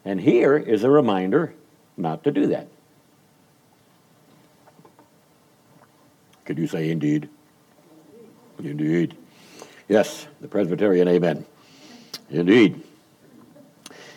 [0.05, 1.53] And here is a reminder
[1.97, 2.69] not to do that.
[6.45, 7.27] Could you say indeed?
[8.59, 9.17] Indeed.
[9.87, 11.45] Yes, the Presbyterian amen.
[12.29, 12.81] Indeed.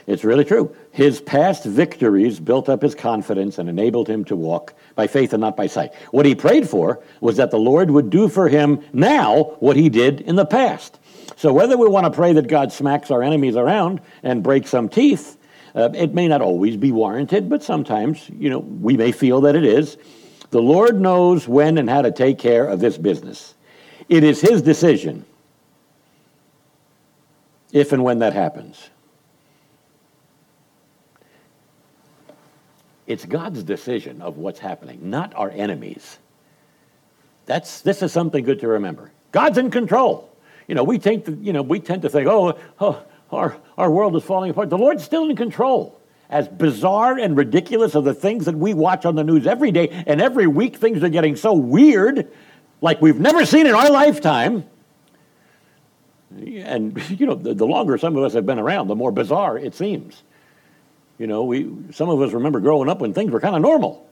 [0.06, 0.74] It's really true.
[0.92, 5.40] His past victories built up his confidence and enabled him to walk by faith and
[5.40, 5.94] not by sight.
[6.12, 9.88] What he prayed for was that the Lord would do for him now what he
[9.88, 11.00] did in the past.
[11.34, 14.88] So whether we want to pray that God smacks our enemies around and breaks some
[14.88, 15.36] teeth,
[15.74, 19.56] uh, it may not always be warranted, but sometimes, you know, we may feel that
[19.56, 19.98] it is.
[20.50, 23.54] The Lord knows when and how to take care of this business.
[24.08, 25.26] It is His decision
[27.72, 28.90] if and when that happens.
[33.06, 36.18] It's God's decision of what's happening, not our enemies.
[37.46, 39.12] That's, this is something good to remember.
[39.30, 40.30] God's in control.
[40.66, 44.16] You know, we, think, you know, we tend to think, oh, oh our, our world
[44.16, 44.70] is falling apart.
[44.70, 49.04] The Lord's still in control as bizarre and ridiculous as the things that we watch
[49.04, 52.30] on the news every day and every week, things are getting so weird,
[52.80, 54.64] like we've never seen in our lifetime.
[56.36, 59.58] And, you know, the, the longer some of us have been around, the more bizarre
[59.58, 60.22] it seems.
[61.18, 64.06] You know, we, some of us remember growing up when things were kind of normal.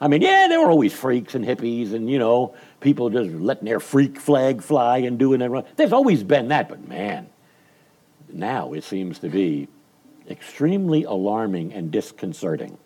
[0.00, 3.66] I mean, yeah, there were always freaks and hippies and, you know, people just letting
[3.66, 5.76] their freak flag fly and doing it.
[5.76, 7.28] There's always been that, but man,
[8.32, 9.68] now it seems to be
[10.28, 12.78] extremely alarming and disconcerting.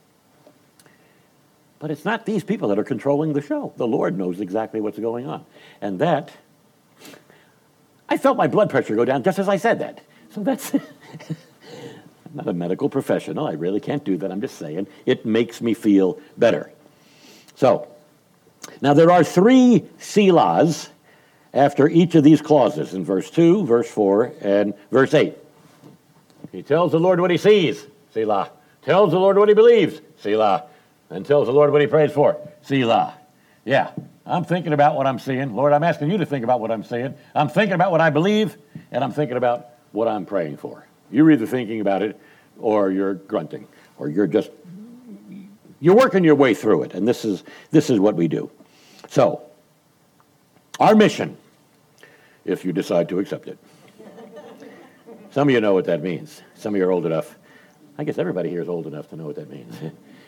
[1.79, 3.73] But it's not these people that are controlling the show.
[3.77, 5.45] The Lord knows exactly what's going on.
[5.81, 6.33] And that,
[8.09, 10.01] I felt my blood pressure go down just as I said that.
[10.31, 10.83] So that's, I'm
[12.35, 13.47] not a medical professional.
[13.47, 14.31] I really can't do that.
[14.31, 16.71] I'm just saying it makes me feel better.
[17.55, 17.89] So,
[18.81, 20.89] now there are three selahs
[21.55, 25.35] after each of these clauses in verse 2, verse 4, and verse 8.
[26.53, 28.51] He tells the Lord what he sees, Selah.
[28.83, 30.65] Tells the Lord what he believes, Selah.
[31.11, 33.16] And tells the Lord what he prays for, Selah.
[33.67, 33.91] Yeah,
[34.25, 35.55] I'm thinking about what I'm seeing.
[35.55, 37.15] Lord, I'm asking you to think about what I'm saying.
[37.35, 38.57] I'm thinking about what I believe,
[38.93, 40.87] and I'm thinking about what I'm praying for.
[41.11, 42.19] You're either thinking about it
[42.59, 43.67] or you're grunting,
[43.99, 44.51] or you're just
[45.81, 48.51] you're working your way through it, and this is this is what we do.
[49.09, 49.43] So,
[50.79, 51.37] our mission,
[52.45, 53.59] if you decide to accept it.
[55.33, 56.41] Some of you know what that means.
[56.55, 57.37] Some of you are old enough.
[57.99, 59.75] I guess everybody here is old enough to know what that means.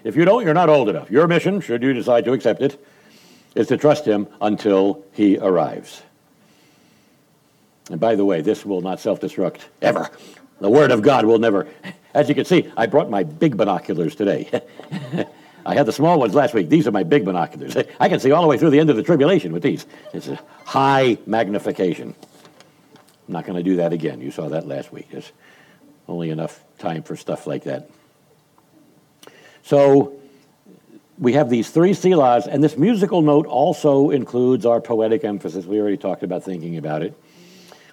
[0.02, 1.08] if you don't, you're not old enough.
[1.08, 2.84] Your mission, should you decide to accept it,
[3.54, 6.02] is to trust Him until He arrives.
[7.90, 10.10] And by the way, this will not self destruct ever.
[10.60, 11.68] The Word of God will never.
[12.14, 14.48] As you can see, I brought my big binoculars today.
[15.66, 16.68] I had the small ones last week.
[16.68, 17.76] These are my big binoculars.
[18.00, 19.86] I can see all the way through the end of the tribulation with these.
[20.14, 22.14] It's a high magnification.
[23.28, 24.20] I'm not going to do that again.
[24.20, 25.10] You saw that last week.
[25.10, 25.30] There's
[26.08, 27.90] only enough time for stuff like that.
[29.62, 30.17] So
[31.18, 35.66] we have these three selahs, and this musical note also includes our poetic emphasis.
[35.66, 37.18] We already talked about thinking about it.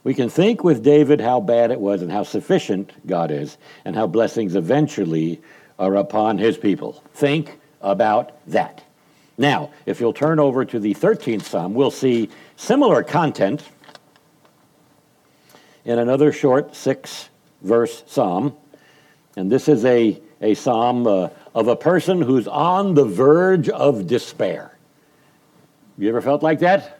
[0.03, 3.95] We can think with David how bad it was and how sufficient God is and
[3.95, 5.41] how blessings eventually
[5.79, 7.03] are upon his people.
[7.13, 8.83] Think about that.
[9.37, 13.63] Now, if you'll turn over to the 13th Psalm, we'll see similar content
[15.83, 17.29] in another short six
[17.61, 18.55] verse psalm.
[19.35, 24.05] And this is a, a psalm uh, of a person who's on the verge of
[24.05, 24.77] despair.
[25.97, 26.99] You ever felt like that?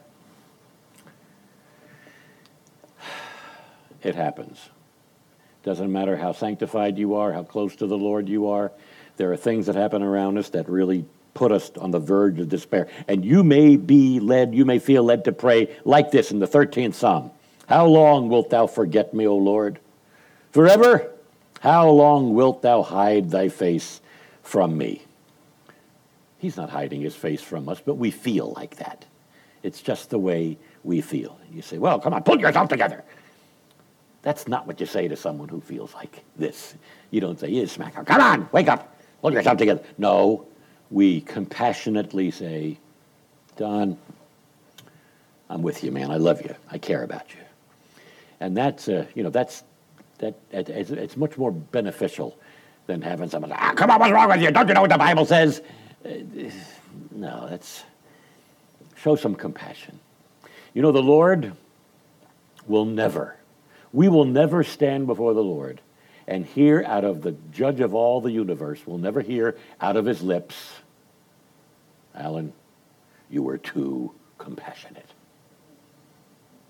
[4.02, 4.58] It happens.
[5.62, 8.72] Doesn't matter how sanctified you are, how close to the Lord you are.
[9.18, 12.48] There are things that happen around us that really put us on the verge of
[12.48, 12.88] despair.
[13.08, 16.48] And you may be led, you may feel led to pray like this in the
[16.48, 17.30] 13th Psalm
[17.68, 19.80] How long wilt thou forget me, O Lord?
[20.52, 21.12] Forever?
[21.60, 24.00] How long wilt thou hide thy face
[24.46, 25.02] from me?
[26.38, 29.04] He's not hiding his face from us, but we feel like that.
[29.62, 31.38] It's just the way we feel.
[31.52, 33.02] You say, well, come on, pull yourself together.
[34.22, 36.74] That's not what you say to someone who feels like this.
[37.10, 39.82] You don't say, you smack her, come on, wake up, pull yourself together.
[39.98, 40.46] No,
[40.90, 42.78] we compassionately say,
[43.56, 43.96] Don,
[45.48, 46.10] I'm with you, man.
[46.10, 46.54] I love you.
[46.70, 47.40] I care about you.
[48.40, 49.64] And that's, uh, you know, that's,
[50.18, 52.38] that, it's, much more beneficial
[52.86, 54.50] than having someone say, ah, come on, what's wrong with you?
[54.50, 55.60] Don't you know what the Bible says?
[56.04, 56.10] Uh,
[57.10, 57.82] no, that's,
[58.96, 59.98] show some compassion.
[60.74, 61.52] You know, the Lord
[62.66, 63.36] will never,
[63.92, 65.80] we will never stand before the Lord
[66.28, 70.04] and hear out of the judge of all the universe, we'll never hear out of
[70.04, 70.56] his lips,
[72.14, 72.52] Alan,
[73.30, 75.08] you were too compassionate.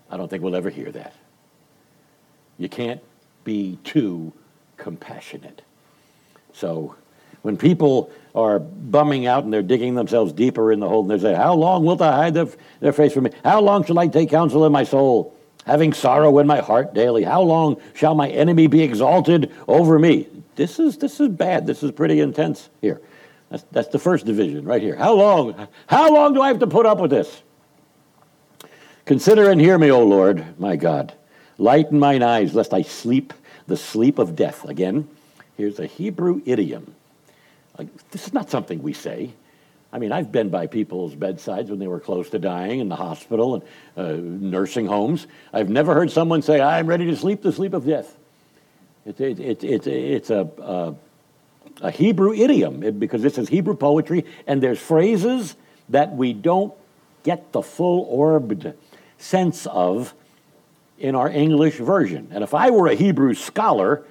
[0.09, 1.13] I don't think we'll ever hear that.
[2.57, 3.01] You can't
[3.43, 4.33] be too
[4.77, 5.61] compassionate.
[6.57, 6.95] So
[7.43, 11.19] when people are bumming out and they're digging themselves deeper in the hole and they
[11.19, 12.47] say, How long wilt thou hide their,
[12.79, 13.31] their face from me?
[13.43, 15.37] How long shall I take counsel in my soul?
[15.67, 17.23] having sorrow in my heart daily.
[17.23, 20.27] How long shall my enemy be exalted over me?
[20.55, 21.67] This is, this is bad.
[21.67, 23.01] This is pretty intense here.
[23.49, 24.95] That's, that's the first division right here.
[24.95, 25.67] How long?
[25.85, 27.43] How long do I have to put up with this?
[29.05, 31.13] Consider and hear me, O Lord, my God.
[31.57, 33.33] Lighten mine eyes, lest I sleep
[33.67, 34.65] the sleep of death.
[34.65, 35.07] Again,
[35.57, 36.95] here's a Hebrew idiom.
[38.11, 39.33] This is not something we say.
[39.91, 42.95] I mean, I've been by people's bedsides when they were close to dying in the
[42.95, 43.63] hospital and
[43.95, 45.27] uh, nursing homes.
[45.53, 48.17] I've never heard someone say, I'm ready to sleep the sleep of death.
[49.05, 50.95] It, it, it it's a, a,
[51.81, 55.55] a, Hebrew idiom because this is Hebrew poetry, and there's phrases
[55.89, 56.73] that we don't
[57.23, 58.73] get the full orbed
[59.17, 60.13] sense of
[60.99, 62.27] in our English version.
[62.31, 64.03] And if I were a Hebrew scholar,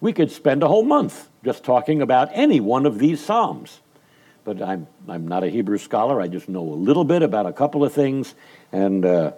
[0.00, 3.80] we could spend a whole month just talking about any one of these Psalms
[4.44, 6.20] but I'm, I'm not a Hebrew scholar.
[6.20, 8.34] I just know a little bit about a couple of things,
[8.72, 9.32] and uh,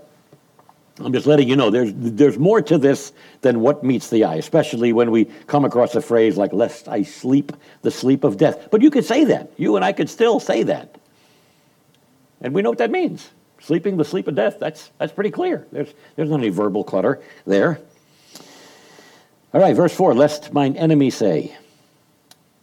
[1.00, 4.36] I'm just letting you know there's, there's more to this than what meets the eye,
[4.36, 8.68] especially when we come across a phrase like, lest I sleep the sleep of death.
[8.70, 9.52] But you could say that.
[9.56, 10.96] You and I could still say that.
[12.40, 13.30] And we know what that means.
[13.60, 15.66] Sleeping the sleep of death, that's, that's pretty clear.
[15.70, 17.80] There's, there's not any verbal clutter there.
[19.54, 21.54] All right, verse 4 Lest mine enemy say,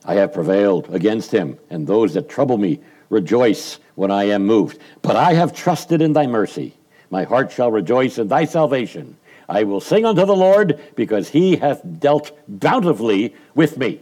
[0.04, 4.80] I have prevailed against him, and those that trouble me rejoice when I am moved.
[5.04, 6.75] But I have trusted in thy mercy.
[7.12, 9.17] My heart shall rejoice in thy salvation.
[9.47, 13.99] I will sing unto the Lord because he hath dealt bountifully with me.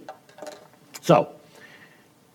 [1.01, 1.29] So,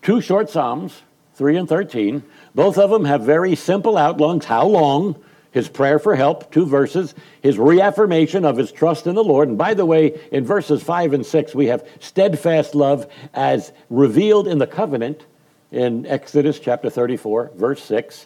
[0.01, 1.01] two short Psalms,
[1.35, 2.23] 3 and 13.
[2.53, 4.45] Both of them have very simple outlines.
[4.45, 5.15] How long?
[5.53, 9.47] His prayer for help, two verses, his reaffirmation of his trust in the Lord.
[9.47, 14.47] And by the way, in verses 5 and 6, we have steadfast love as revealed
[14.47, 15.25] in the covenant
[15.71, 18.25] in Exodus chapter 34, verse 6.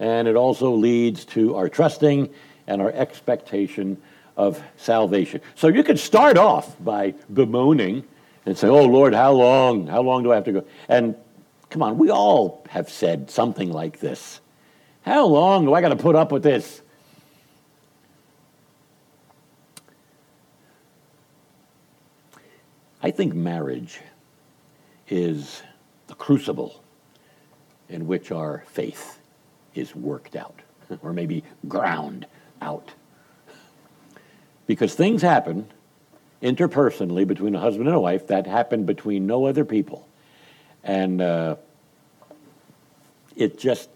[0.00, 2.28] And it also leads to our trusting
[2.66, 3.96] and our expectation
[4.36, 5.40] of salvation.
[5.54, 8.04] So you could start off by bemoaning
[8.44, 9.86] and say, Oh Lord, how long?
[9.86, 10.64] How long do I have to go?
[10.88, 11.14] And
[11.70, 14.40] come on, we all have said something like this.
[15.06, 16.82] How long do I got to put up with this?
[23.00, 24.00] I think marriage
[25.08, 25.62] is
[26.08, 26.82] the crucible
[27.88, 29.20] in which our faith
[29.76, 30.58] is worked out,
[31.02, 32.26] or maybe ground
[32.60, 32.90] out.
[34.66, 35.68] Because things happen
[36.42, 40.08] interpersonally between a husband and a wife that happen between no other people.
[40.82, 41.56] And uh,
[43.36, 43.88] it just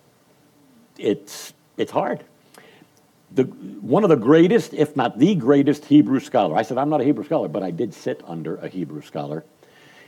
[1.00, 2.24] it's, it's hard.
[3.32, 6.56] The, one of the greatest, if not the greatest, Hebrew scholar.
[6.56, 9.44] I said, I'm not a Hebrew scholar, but I did sit under a Hebrew scholar.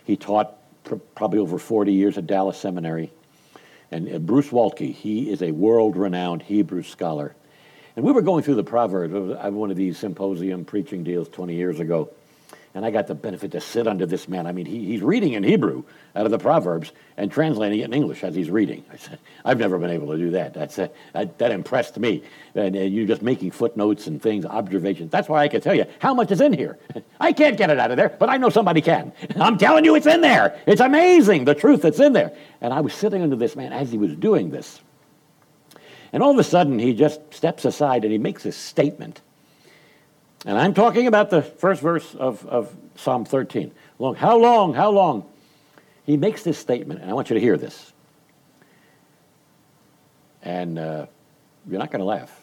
[0.04, 3.10] He taught pr- probably over 40 years at Dallas Seminary.
[3.90, 7.34] And uh, Bruce Waltke, he is a world renowned Hebrew scholar.
[7.94, 9.36] And we were going through the Proverbs.
[9.38, 12.10] I one of these symposium preaching deals 20 years ago.
[12.74, 14.46] And I got the benefit to sit under this man.
[14.46, 15.84] I mean, he, he's reading in Hebrew
[16.16, 18.82] out of the Proverbs and translating it in English as he's reading.
[18.90, 20.54] I said, I've never been able to do that.
[20.54, 22.22] That's, uh, that, that impressed me.
[22.54, 25.10] And uh, you're just making footnotes and things, observations.
[25.10, 26.78] That's why I can tell you how much is in here.
[27.20, 29.12] I can't get it out of there, but I know somebody can.
[29.36, 30.58] I'm telling you, it's in there.
[30.66, 32.32] It's amazing, the truth that's in there.
[32.62, 34.80] And I was sitting under this man as he was doing this.
[36.14, 39.20] And all of a sudden, he just steps aside and he makes a statement
[40.44, 43.72] and I'm talking about the first verse of, of Psalm 13.
[43.98, 45.24] Long, how long, how long?
[46.04, 47.92] He makes this statement, and I want you to hear this.
[50.42, 51.06] And uh,
[51.68, 52.36] you're not going to laugh.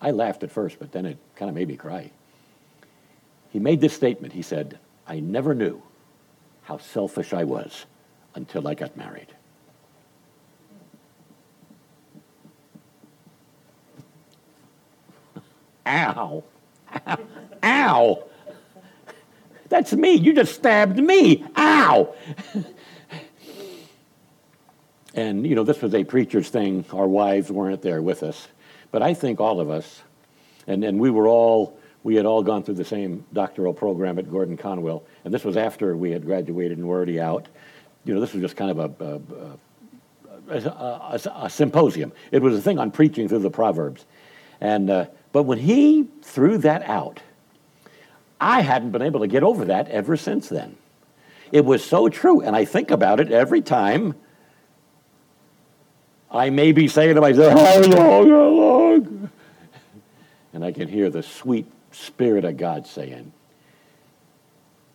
[0.00, 2.12] I laughed at first, but then it kind of made me cry.
[3.50, 4.32] He made this statement.
[4.32, 5.82] He said, I never knew
[6.62, 7.86] how selfish I was
[8.34, 9.28] until I got married.
[15.86, 16.44] Ow.
[17.62, 18.24] Ow.
[19.68, 20.14] That's me.
[20.14, 21.44] You just stabbed me.
[21.56, 22.14] Ow.
[25.14, 26.84] and, you know, this was a preacher's thing.
[26.92, 28.48] Our wives weren't there with us.
[28.90, 30.02] But I think all of us,
[30.66, 34.30] and, and we were all, we had all gone through the same doctoral program at
[34.30, 35.04] Gordon Conwell.
[35.24, 37.46] And this was after we had graduated and were already out.
[38.04, 39.20] You know, this was just kind of a,
[40.48, 42.12] a, a, a, symposium.
[42.30, 44.06] It was a thing on preaching through the Proverbs.
[44.60, 47.20] And, uh, but when he threw that out,
[48.40, 50.76] I hadn't been able to get over that ever since then.
[51.52, 54.14] It was so true, and I think about it every time
[56.30, 59.30] I may be saying to myself, How long, how long?
[60.52, 63.32] And I can hear the sweet Spirit of God saying,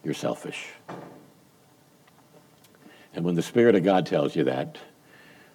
[0.04, 0.68] You're selfish.
[3.14, 4.78] And when the Spirit of God tells you that,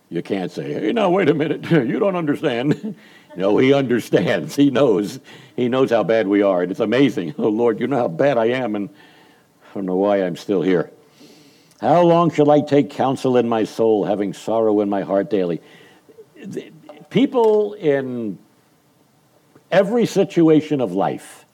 [0.09, 2.97] you can't say, Hey, now, wait a minute, you don't understand.
[3.37, 4.57] No, he understands.
[4.57, 5.21] He knows.
[5.57, 6.63] He knows how bad we are.
[6.63, 7.35] And it's amazing.
[7.39, 10.63] Oh, Lord, you know how bad I am, and I don't know why I'm still
[10.63, 10.91] here.
[11.83, 15.61] How long shall I take counsel in my soul, having sorrow in my heart daily?
[17.11, 18.39] People in
[19.71, 21.45] every situation of life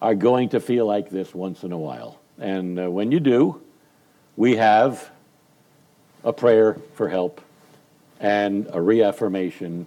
[0.00, 2.20] are going to feel like this once in a while.
[2.38, 3.62] And uh, when you do,
[4.36, 5.08] we have
[6.24, 7.40] a prayer for help
[8.22, 9.86] and a reaffirmation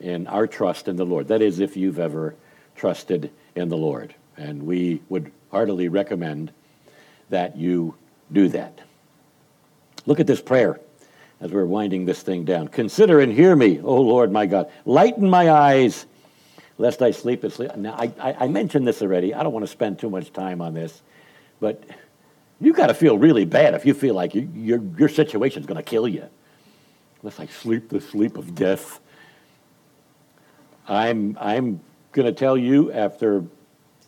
[0.00, 1.28] in our trust in the Lord.
[1.28, 2.34] That is, if you've ever
[2.74, 4.14] trusted in the Lord.
[4.36, 6.52] And we would heartily recommend
[7.30, 7.94] that you
[8.32, 8.80] do that.
[10.04, 10.80] Look at this prayer
[11.40, 12.66] as we're winding this thing down.
[12.66, 14.68] Consider and hear me, O Lord my God.
[14.84, 16.06] Lighten my eyes,
[16.78, 17.76] lest I sleep asleep.
[17.76, 19.34] Now, I, I, I mentioned this already.
[19.34, 21.00] I don't want to spend too much time on this,
[21.60, 21.84] but
[22.60, 25.76] you've got to feel really bad if you feel like you, your, your situation's going
[25.76, 26.28] to kill you.
[27.22, 28.98] Unless I sleep the sleep of death.
[30.88, 33.44] I'm, I'm going to tell you after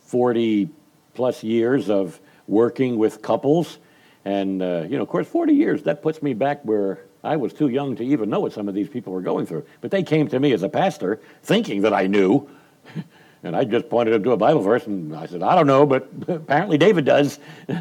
[0.07, 0.69] 40
[1.15, 3.79] plus years of working with couples,
[4.25, 7.53] and, uh, you know, of course, 40 years, that puts me back where I was
[7.53, 9.65] too young to even know what some of these people were going through.
[9.81, 12.49] But they came to me as a pastor thinking that I knew.
[13.45, 15.85] And I just pointed them to a Bible verse and I said, I don't know,
[15.85, 17.39] but apparently David does.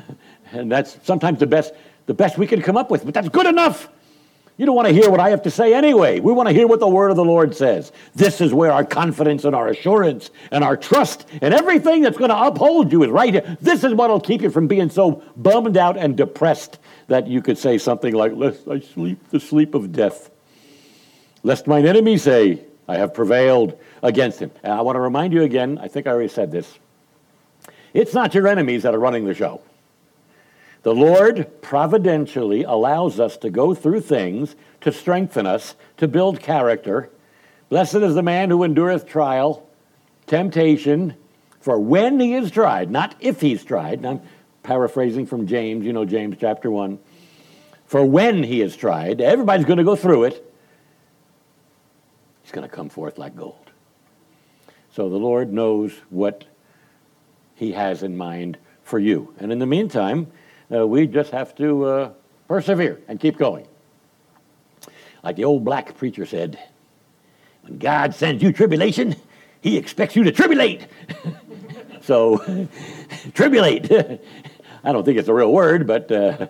[0.51, 1.73] and that's sometimes the best,
[2.05, 3.87] the best we can come up with, but that's good enough.
[4.57, 6.19] You don't want to hear what I have to say anyway.
[6.19, 7.91] We want to hear what the word of the Lord says.
[8.13, 12.29] This is where our confidence and our assurance and our trust and everything that's going
[12.29, 13.57] to uphold you is right here.
[13.61, 16.77] This is what will keep you from being so bummed out and depressed
[17.07, 20.29] that you could say something like, Lest I sleep the sleep of death.
[21.41, 24.51] Lest mine enemy say, I have prevailed against him.
[24.61, 26.71] And I want to remind you again, I think I already said this.
[27.93, 29.61] It's not your enemies that are running the show.
[30.83, 37.09] The Lord providentially allows us to go through things to strengthen us, to build character.
[37.69, 39.67] Blessed is the man who endureth trial,
[40.27, 41.15] temptation,
[41.61, 43.99] for when he is tried, not if he's tried.
[43.99, 44.21] And I'm
[44.61, 46.99] paraphrasing from James, you know, James chapter 1.
[47.85, 50.53] For when he is tried, everybody's going to go through it.
[52.41, 53.71] He's going to come forth like gold.
[54.91, 56.43] So the Lord knows what
[57.55, 59.33] he has in mind for you.
[59.39, 60.31] And in the meantime,
[60.71, 62.11] uh, we just have to uh,
[62.47, 63.67] persevere and keep going.
[65.23, 66.59] Like the old black preacher said,
[67.61, 69.15] when God sends you tribulation,
[69.61, 70.87] he expects you to tribulate.
[72.01, 72.37] so,
[73.33, 73.89] tribulate.
[74.83, 76.47] I don't think it's a real word, but uh,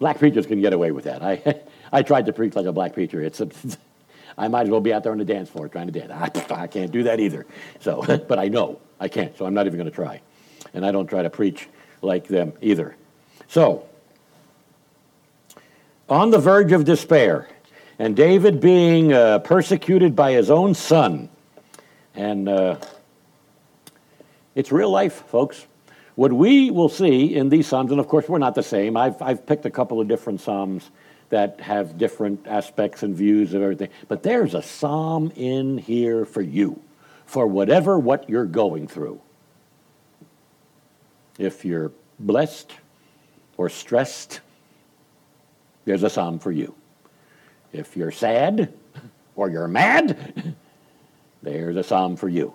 [0.00, 1.22] black preachers can get away with that.
[1.22, 1.60] I,
[1.92, 3.22] I tried to preach like a black preacher.
[3.22, 3.40] It's
[4.36, 6.10] I might as well be out there on the dance floor trying to dance.
[6.12, 7.46] I, I can't do that either.
[7.80, 10.20] So, but I know I can't, so I'm not even going to try.
[10.72, 11.68] And I don't try to preach
[12.02, 12.96] like them either.
[13.50, 13.84] So,
[16.08, 17.48] on the verge of despair,
[17.98, 21.28] and David being uh, persecuted by his own son,
[22.14, 22.76] And uh,
[24.54, 25.66] it's real life, folks.
[26.14, 28.96] What we will see in these Psalms, and of course, we're not the same.
[28.96, 30.88] I've, I've picked a couple of different Psalms
[31.30, 33.88] that have different aspects and views of everything.
[34.06, 36.80] But there's a Psalm in here for you,
[37.26, 39.20] for whatever what you're going through.
[41.36, 41.90] If you're
[42.20, 42.70] blessed
[43.60, 44.40] or stressed,
[45.84, 46.74] there's a Psalm for you.
[47.74, 48.72] If you're sad
[49.36, 50.56] or you're mad,
[51.42, 52.54] there's a Psalm for you.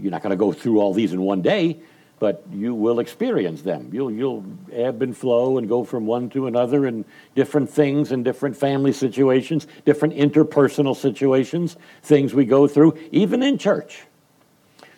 [0.00, 1.78] You're not going to go through all these in one day,
[2.18, 3.88] but you will experience them.
[3.92, 7.04] You'll, you'll ebb and flow and go from one to another and
[7.36, 13.58] different things and different family situations, different interpersonal situations, things we go through, even in
[13.58, 14.02] church,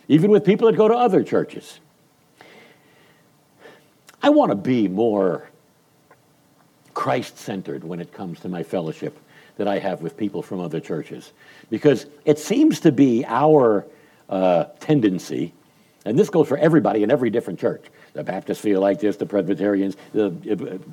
[0.09, 1.81] even with people that go to other churches.
[4.23, 5.49] I want to be more
[6.95, 9.19] Christ centered when it comes to my fellowship
[9.57, 11.33] that I have with people from other churches.
[11.71, 13.87] Because it seems to be our
[14.29, 15.53] uh, tendency,
[16.05, 17.85] and this goes for everybody in every different church.
[18.13, 20.27] The Baptists feel like this, the Presbyterians, the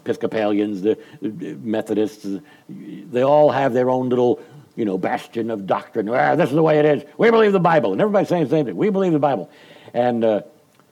[0.01, 2.27] Episcopalians, the Methodists,
[2.69, 4.41] they all have their own little
[4.75, 6.07] you know, bastion of doctrine.
[6.07, 7.03] Ah, this is the way it is.
[7.17, 7.93] We believe the Bible.
[7.93, 8.77] And everybody's saying the same thing.
[8.77, 9.49] We believe the Bible.
[9.93, 10.41] And, uh,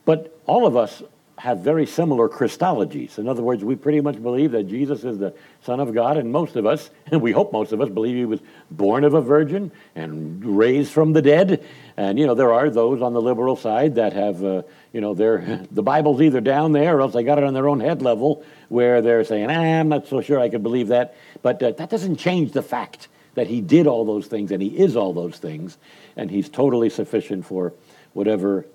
[0.06, 1.04] but all of us
[1.38, 3.18] have very similar Christologies.
[3.18, 5.34] In other words, we pretty much believe that Jesus is the
[5.64, 8.26] Son of God, and most of us, and we hope most of us, believe he
[8.26, 8.40] was
[8.72, 11.64] born of a virgin and raised from the dead.
[11.98, 14.64] And, you know, there are those on the liberal side that have, uh,
[14.94, 17.68] you know, they're, the Bible's either down there or else they got it on their
[17.68, 21.16] own head level where they're saying, ah, I'm not so sure I could believe that.
[21.42, 24.70] But uh, that doesn't change the fact that he did all those things and he
[24.70, 25.78] is all those things,
[26.16, 27.74] and he's totally sufficient for
[28.14, 28.66] whatever,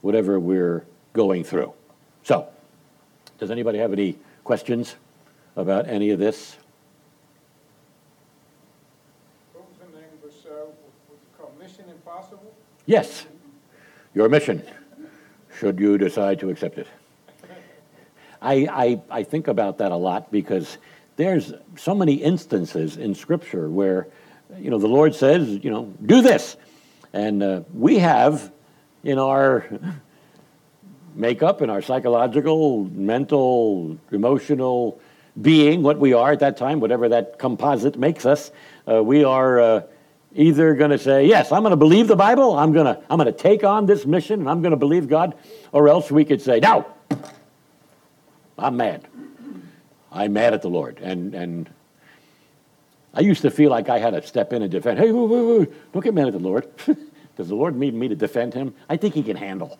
[0.00, 1.72] whatever we're going through.
[2.24, 2.48] So,
[3.38, 4.96] does anybody have any questions
[5.56, 6.56] about any of this?
[11.60, 12.54] Mission Impossible?
[12.84, 13.26] Yes,
[14.14, 14.62] your mission,
[15.58, 16.86] should you decide to accept it.
[18.42, 20.76] I, I, I think about that a lot because
[21.16, 24.08] there's so many instances in Scripture where,
[24.58, 26.56] you know, the Lord says, you know, do this.
[27.14, 28.52] And uh, we have
[29.04, 29.66] in our
[31.14, 35.00] makeup and our psychological, mental, emotional
[35.40, 38.50] being, what we are at that time, whatever that composite makes us,
[38.88, 39.82] uh, we are uh,
[40.34, 43.18] either going to say, yes, I'm going to believe the Bible, I'm going to I'm
[43.18, 45.34] going to take on this mission, and I'm going to believe God,
[45.72, 46.86] or else we could say, no,
[48.58, 49.06] I'm mad.
[50.12, 51.00] I'm mad at the Lord.
[51.00, 51.70] And, and
[53.12, 54.98] I used to feel like I had to step in and defend.
[54.98, 56.68] Hey, wait, wait, wait, don't get mad at the Lord.
[57.36, 58.74] Does the Lord need me to defend him?
[58.88, 59.78] I think he can handle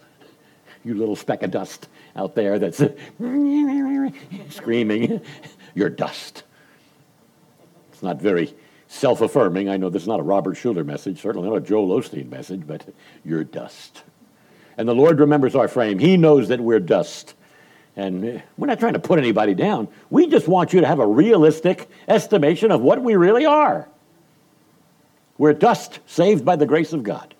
[0.84, 2.78] you little speck of dust out there that's
[4.50, 5.20] screaming,
[5.74, 6.44] you're dust.
[7.92, 8.54] It's not very
[8.88, 9.68] self affirming.
[9.68, 12.66] I know this is not a Robert Schuller message, certainly not a Joel Osteen message,
[12.66, 12.86] but
[13.24, 14.02] you're dust.
[14.76, 15.98] And the Lord remembers our frame.
[15.98, 17.34] He knows that we're dust.
[17.96, 19.86] And we're not trying to put anybody down.
[20.10, 23.88] We just want you to have a realistic estimation of what we really are.
[25.38, 27.34] We're dust saved by the grace of God.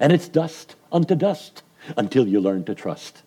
[0.00, 1.62] And it's dust unto dust
[1.96, 3.22] until you learn to trust.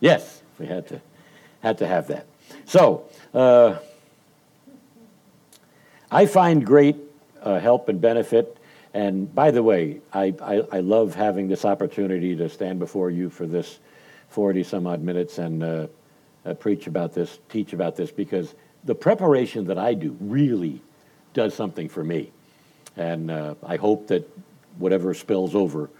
[0.00, 1.00] Yes, we had to,
[1.62, 2.26] had to have that.
[2.66, 3.76] So, uh,
[6.10, 6.96] I find great
[7.42, 8.56] uh, help and benefit.
[8.94, 13.28] And by the way, I, I, I, love having this opportunity to stand before you
[13.28, 13.78] for this
[14.30, 15.86] 40 some odd minutes and uh,
[16.44, 20.80] uh, preach about this, teach about this, because the preparation that I do really
[21.34, 22.32] does something for me.
[22.96, 24.30] And uh, I hope that
[24.78, 25.90] whatever spills over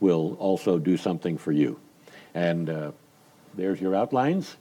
[0.00, 1.78] will also do something for you.
[2.34, 2.92] And uh,
[3.54, 4.56] there's your outlines.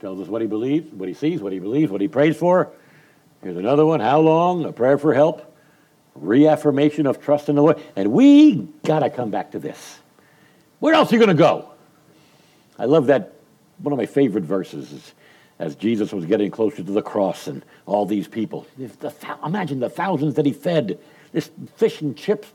[0.00, 2.70] Tells us what he believes, what he sees, what he believes, what he prays for.
[3.42, 4.00] Here's another one.
[4.00, 4.64] How long?
[4.64, 5.54] A prayer for help.
[6.14, 7.80] Reaffirmation of trust in the Lord.
[7.96, 9.98] And we got to come back to this.
[10.78, 11.70] Where else are you going to go?
[12.78, 13.34] I love that.
[13.78, 15.14] One of my favorite verses is
[15.58, 18.66] as Jesus was getting closer to the cross and all these people.
[18.76, 19.12] The,
[19.44, 20.98] imagine the thousands that he fed.
[21.38, 22.48] This fish and chips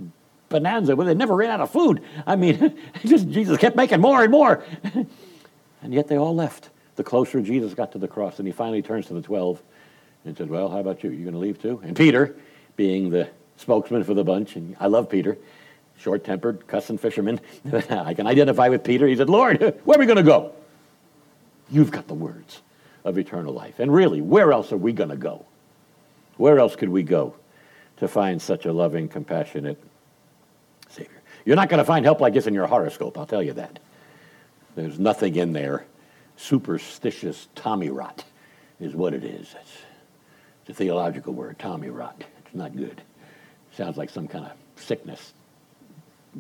[0.50, 2.04] bonanza where they never ran out of food.
[2.28, 4.62] I mean, just Jesus kept making more and more.
[5.82, 8.40] and yet they all left the closer Jesus got to the cross.
[8.40, 9.64] And he finally turns to the 12
[10.26, 11.12] and says, Well, how about you?
[11.12, 11.80] You going to leave too?
[11.82, 12.36] And Peter,
[12.76, 15.38] being the spokesman for the bunch, and I love Peter,
[15.98, 17.40] short tempered, cussing fisherman.
[17.90, 19.08] I can identify with Peter.
[19.08, 20.52] He said, Lord, where are we going to go?
[21.72, 22.62] You've got the words
[23.06, 23.80] of eternal life.
[23.80, 25.46] And really, where else are we going to go?
[26.36, 27.36] Where else could we go
[28.04, 29.82] to find such a loving, compassionate
[30.90, 31.22] Savior?
[31.46, 33.80] You're not going to find help like this in your horoscope, I'll tell you that.
[34.76, 35.86] There's nothing in there.
[36.36, 38.24] Superstitious Tommy rot
[38.80, 39.56] is what it is.
[39.60, 39.72] It's
[40.62, 42.24] It's a theological word, Tommy rot.
[42.46, 43.02] It's not good.
[43.76, 45.34] Sounds like some kind of sickness,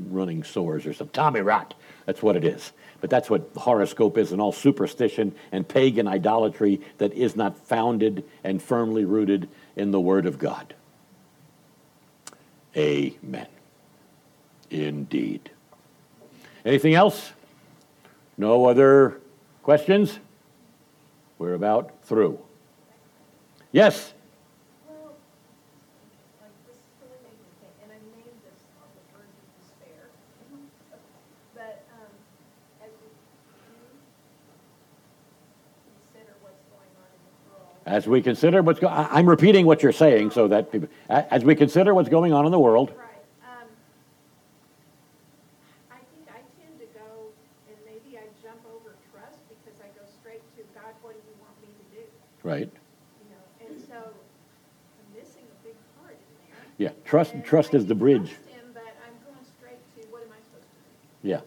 [0.09, 1.73] running sores or some Tommy rot.
[2.05, 2.71] That's what it is.
[3.01, 8.23] But that's what horoscope is and all superstition and pagan idolatry that is not founded
[8.43, 10.73] and firmly rooted in the Word of God.
[12.75, 13.47] Amen.
[14.71, 15.51] Indeed.
[16.65, 17.33] Anything else?
[18.37, 19.21] No other
[19.61, 20.19] questions?
[21.37, 22.39] We're about through.
[23.71, 24.13] Yes?
[24.87, 25.13] Well,
[26.41, 29.45] like this is really making me think, and I named this on the verge of
[29.59, 30.09] despair.
[31.53, 32.09] But, um,
[32.81, 33.75] as we do
[35.93, 39.83] consider what's going on in the world, As we consider what's going, I'm repeating what
[39.83, 43.05] you're saying so that people, as we consider what's going on in the world, right,
[43.45, 43.67] um,
[45.91, 47.05] I think I tend to go,
[47.69, 51.35] and maybe I jump over trust because I go straight to, God, what do you
[51.39, 52.03] want me to do?
[52.41, 52.67] right?
[53.21, 56.89] You know, and so I'm missing a big part in there.
[56.89, 58.29] Yeah, trust, And trust I is the bridge.
[58.31, 61.29] trust him, But I'm going straight to, what am I supposed to do?
[61.29, 61.41] Yeah.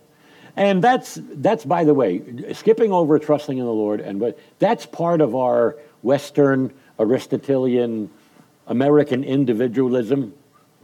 [0.55, 2.22] And that's, that's, by the way,
[2.53, 5.76] skipping over trusting in the Lord, and but that's part of our
[6.07, 8.09] Western Aristotelian
[8.69, 10.33] American individualism.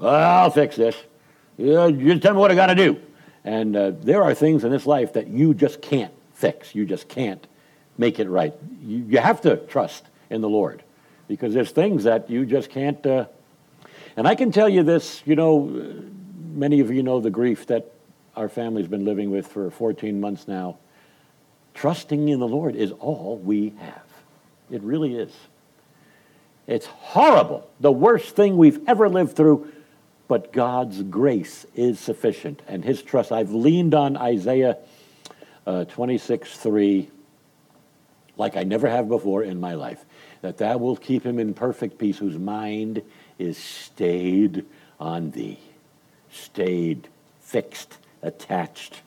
[0.00, 0.96] I'll fix this.
[1.56, 3.00] You just tell me what I got to do.
[3.44, 6.74] And uh, there are things in this life that you just can't fix.
[6.74, 7.46] You just can't
[7.96, 8.52] make it right.
[8.82, 10.82] You, you have to trust in the Lord
[11.28, 13.04] because there's things that you just can't.
[13.06, 13.26] Uh,
[14.16, 15.60] and I can tell you this, you know,
[16.52, 17.92] many of you know the grief that
[18.34, 20.78] our family's been living with for 14 months now.
[21.74, 24.01] Trusting in the Lord is all we have.
[24.72, 25.30] It really is.
[26.66, 29.70] It's horrible, the worst thing we've ever lived through,
[30.26, 33.30] but God's grace is sufficient and His trust.
[33.30, 34.78] I've leaned on Isaiah
[35.66, 37.08] uh, 26 3
[38.36, 40.04] like I never have before in my life,
[40.40, 43.02] that thou wilt keep him in perfect peace whose mind
[43.38, 44.64] is stayed
[44.98, 45.58] on thee,
[46.30, 47.08] stayed,
[47.40, 49.02] fixed, attached.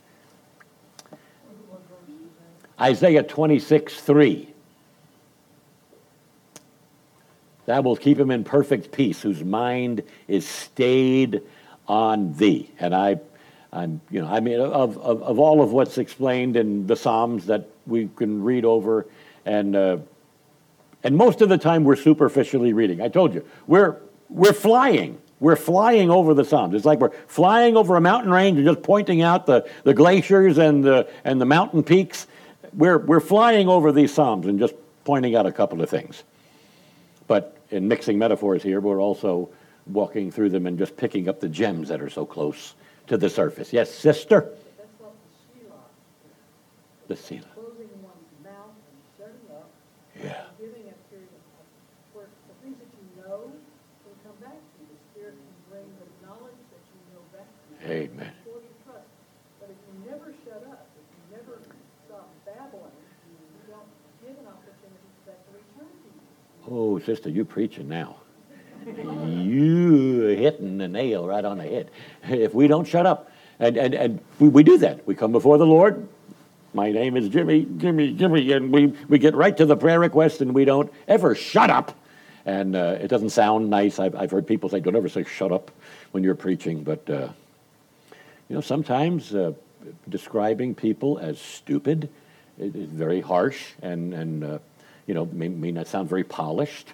[2.80, 4.54] Isaiah 26 3.
[7.66, 11.41] Thou will keep him in perfect peace, whose mind is stayed
[11.88, 12.70] on thee.
[12.80, 13.20] And I,
[13.74, 17.47] I'm, you know, I mean, of, of, of all of what's explained in the Psalms
[17.47, 19.05] that we can read over,
[19.45, 19.97] and uh,
[21.03, 23.01] and most of the time we're superficially reading.
[23.01, 23.97] I told you, we're
[24.30, 25.20] we're flying.
[25.39, 26.74] We're flying over the Psalms.
[26.74, 30.57] It's like we're flying over a mountain range and just pointing out the, the glaciers
[30.57, 32.26] and the and the mountain peaks.
[32.74, 36.24] We're we're flying over these Psalms and just pointing out a couple of things.
[37.28, 39.49] But in mixing metaphors here, we're also
[39.88, 42.76] walking through them and just picking up the gems that are so close
[43.07, 43.72] to the surface.
[43.74, 44.49] Yes, sister?
[44.49, 44.86] The
[45.53, 45.82] Sheila,
[47.07, 47.53] The Selah.
[47.53, 49.70] closing one's mouth and shutting up,
[50.18, 50.49] Yeah.
[50.49, 53.51] and giving a period of, where the things that you know
[54.05, 54.89] will come back to you.
[54.89, 58.09] The Spirit can bring the knowledge that you know back to you.
[58.09, 58.34] Amen.
[58.41, 59.05] For you trust.
[59.61, 61.61] But if you never shut up, if you never
[62.09, 62.97] stop babbling,
[63.30, 63.89] you don't
[64.26, 66.26] give an opportunity for that to return to you.
[66.70, 68.16] Oh, sister, you preaching now.
[68.86, 71.91] You hitting the nail right on the head.
[72.28, 75.05] If we don't shut up, and, and, and we, we do that.
[75.07, 76.07] We come before the Lord.
[76.74, 80.41] My name is Jimmy, Jimmy, Jimmy, and we, we get right to the prayer request
[80.41, 81.97] and we don't ever shut up.
[82.45, 83.97] And uh, it doesn't sound nice.
[83.97, 85.72] I've, I've heard people say, don't ever say shut up
[86.11, 86.84] when you're preaching.
[86.84, 87.30] But, uh,
[88.49, 89.53] you know, sometimes uh,
[90.09, 92.09] describing people as stupid
[92.59, 94.59] is very harsh and, and uh,
[95.07, 96.93] you know, may, may not sound very polished.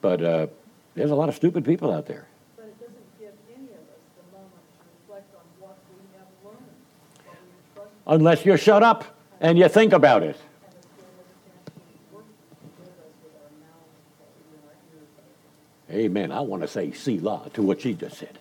[0.00, 0.46] But uh,
[0.94, 2.26] there's a lot of stupid people out there.
[2.56, 6.26] But it doesn't give any of us the moment to reflect on what we have
[6.44, 6.58] learned,
[8.06, 9.04] we Unless you shut up
[9.40, 10.36] and you think about it.
[10.36, 12.26] and it's given us a chance to work
[12.82, 15.10] with us with our mouths closed and our ears
[15.92, 16.04] open.
[16.04, 16.32] Amen.
[16.32, 18.38] I want to say Selah to what she just said.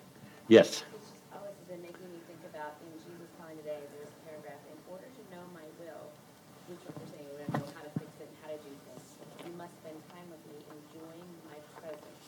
[0.48, 0.84] Yes.
[0.98, 4.60] It's just always been making me think about in Jesus' time today, there's a paragraph,
[4.68, 6.10] in order to know my will,
[6.68, 8.74] which what you're saying, we don't know how to fix it and how to do
[8.90, 9.06] things.
[9.46, 12.26] You must spend time with me enjoying my presence.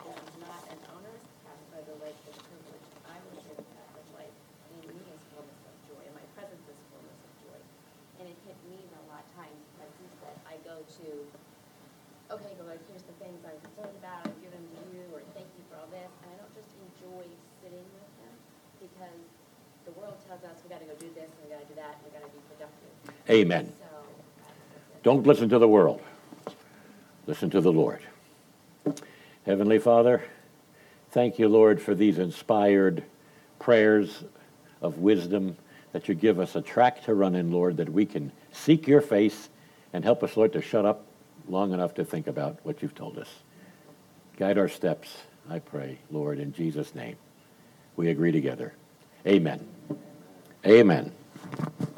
[0.00, 2.88] This is not an onerous task, but a delightful privilege.
[3.04, 4.32] I will share the path of life.
[4.72, 7.60] In me is fullness of joy, and my presence is fullness of joy.
[8.20, 11.08] And it hit me a lot of times, like you said, I go to
[12.30, 15.66] okay, Lord, here's the things I'm concerned about, I've given to you, or thank you
[15.66, 17.26] for all this, and I don't just enjoy
[17.58, 18.34] sitting with him,
[18.78, 19.26] because
[19.82, 22.26] the world tells us we gotta go do this, and we gotta do that, gotta
[22.26, 23.30] be productive.
[23.30, 23.72] Amen.
[23.78, 23.86] So,
[25.02, 26.02] Don't listen to the world.
[27.26, 28.00] Listen to the Lord.
[29.46, 30.22] Heavenly Father,
[31.10, 33.04] thank you, Lord, for these inspired
[33.58, 34.24] prayers
[34.82, 35.56] of wisdom
[35.92, 39.00] that you give us a track to run in, Lord, that we can seek your
[39.00, 39.48] face
[39.92, 41.04] and help us, Lord, to shut up
[41.48, 43.28] long enough to think about what you've told us.
[44.36, 45.16] Guide our steps,
[45.48, 47.16] I pray, Lord, in Jesus' name.
[47.96, 48.72] We agree together.
[49.26, 49.66] Amen.
[50.64, 51.12] Amen.
[51.44, 51.89] You know,